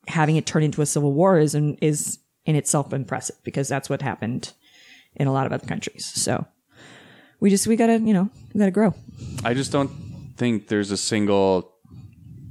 [0.07, 4.01] having it turn into a civil war is is in itself impressive because that's what
[4.01, 4.53] happened
[5.15, 6.05] in a lot of other countries.
[6.05, 6.45] So
[7.39, 8.93] we just we gotta you know we gotta grow.
[9.43, 9.91] I just don't
[10.37, 11.73] think there's a single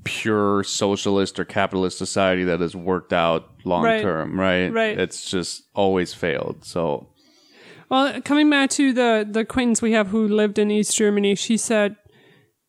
[0.05, 4.03] pure socialist or capitalist society that has worked out long Right.
[4.03, 4.69] term, right?
[4.73, 4.99] Right.
[4.99, 6.65] It's just always failed.
[6.65, 7.09] So
[7.89, 11.57] Well, coming back to the the acquaintance we have who lived in East Germany, she
[11.57, 11.97] said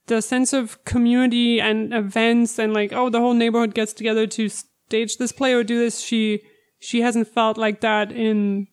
[0.07, 4.49] the sense of community and events and like oh the whole neighborhood gets together to
[4.87, 5.99] stage this play or do this.
[5.99, 6.41] She
[6.79, 8.67] she hasn't felt like that in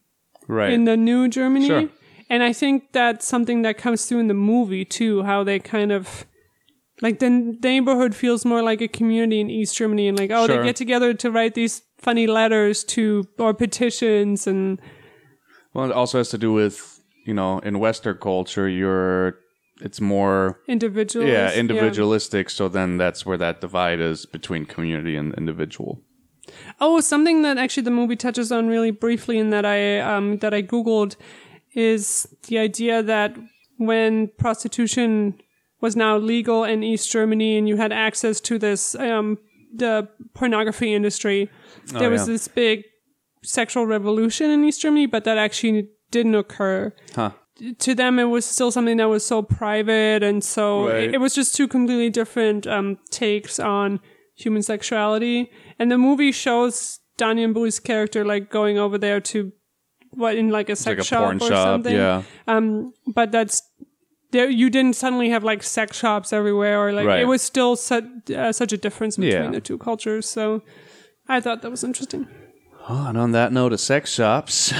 [0.48, 0.72] right.
[0.72, 1.66] in the new Germany.
[1.66, 1.88] Sure.
[2.30, 5.92] And I think that's something that comes through in the movie too, how they kind
[5.92, 6.26] of
[7.02, 10.58] like the neighborhood feels more like a community in East Germany and like, oh, Sure.
[10.58, 14.80] they get together to write these funny letters to or petitions and
[15.74, 19.38] well, it also has to do with you know in Western culture, you're
[19.80, 21.26] it's more individual.
[21.26, 22.50] yeah individualistic.
[22.50, 26.00] So then that's where that divide is between community and individual.
[26.80, 30.52] Oh, something that actually the movie touches on really briefly and that I um that
[30.54, 31.16] I googled
[31.74, 33.36] is the idea that
[33.78, 35.40] when prostitution
[35.80, 39.38] was now legal in East Germany and you had access to this um
[39.76, 41.50] the pornography industry,
[41.86, 42.32] there was Oh, yeah.
[42.34, 42.84] this big
[43.42, 46.92] sexual revolution in East Germany, but that actually didn't occur.
[47.14, 47.32] Huh.
[47.78, 51.04] To them, it was still something that was so private, and so Right.
[51.04, 54.00] it, it was just two completely different um, takes on
[54.34, 55.50] human sexuality.
[55.78, 59.52] And the movie shows Daniel Brühl's character like going over there to
[60.10, 61.94] what in like a sex like a shop porn or shop, something.
[61.94, 62.22] yeah.
[62.48, 63.62] Um, but that's
[64.32, 64.50] there.
[64.50, 67.20] You didn't suddenly have like sex shops everywhere, or like Right.
[67.20, 69.50] it was still such uh, such a difference between Yeah.
[69.52, 70.28] the two cultures.
[70.28, 70.62] So
[71.28, 72.26] I thought that was interesting.
[72.88, 74.72] Oh, and on that note of sex shops,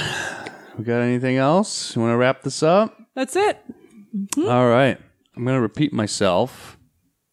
[0.77, 1.95] we got anything else?
[1.95, 2.97] You want to wrap this up?
[3.15, 3.59] That's it.
[4.15, 4.47] Mm-hmm.
[4.47, 4.99] All right.
[5.35, 6.77] I'm going to repeat myself.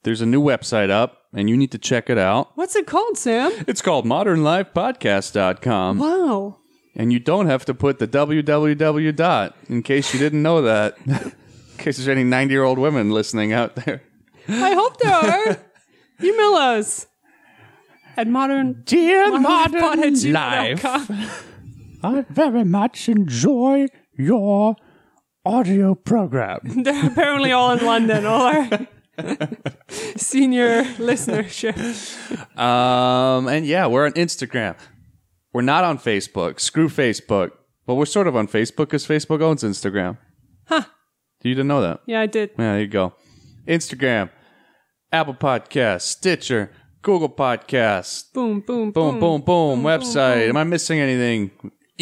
[0.02, 2.50] There's a new website up, and you need to check it out.
[2.56, 3.52] What's it called, Sam?
[3.68, 5.98] It's called modernlifepodcast.com.
[5.98, 6.58] Wow.
[6.94, 10.98] And you don't have to put the www dot in case you didn't know that.
[11.06, 11.32] in
[11.78, 14.02] case there's any 90 year old women listening out there.
[14.48, 15.56] I hope there are.
[16.22, 17.06] Email us
[18.16, 21.28] at modern Dear modernpod@gmail.com.
[22.02, 23.86] I very much enjoy
[24.16, 24.76] your
[25.44, 26.60] audio program.
[26.82, 28.68] They're apparently all in London, all our
[30.16, 31.78] senior listenership.
[32.58, 34.76] Um, and yeah, we're on Instagram.
[35.52, 36.60] We're not on Facebook.
[36.60, 37.50] Screw Facebook.
[37.86, 40.18] But we're sort of on Facebook because Facebook owns Instagram.
[40.66, 40.84] Huh.
[41.42, 42.00] You didn't know that?
[42.06, 42.50] Yeah, I did.
[42.50, 43.14] Yeah, there you go.
[43.66, 44.30] Instagram,
[45.10, 46.70] Apple Podcasts, Stitcher,
[47.02, 50.48] Google Podcasts, Boom, boom, boom, boom, boom, website.
[50.48, 51.50] Am I missing anything?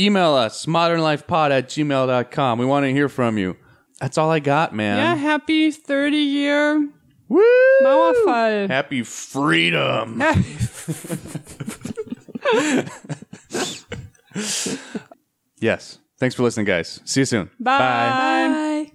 [0.01, 2.59] Email us, modernlifepod at gmail.com.
[2.59, 3.57] We want to hear from you.
[4.01, 4.96] That's all I got, man.
[4.96, 6.88] Yeah, happy 30 year
[7.28, 7.42] Woo!
[7.82, 8.68] Mauerfall.
[8.68, 10.20] Happy freedom.
[15.61, 15.98] Yes.
[16.18, 17.01] Thanks for listening, guys.
[17.05, 17.51] See you soon.
[17.61, 17.78] Bye.
[17.78, 18.90] Bye.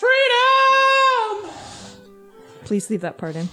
[0.00, 1.50] Freedom!
[2.64, 3.48] Please leave that part in.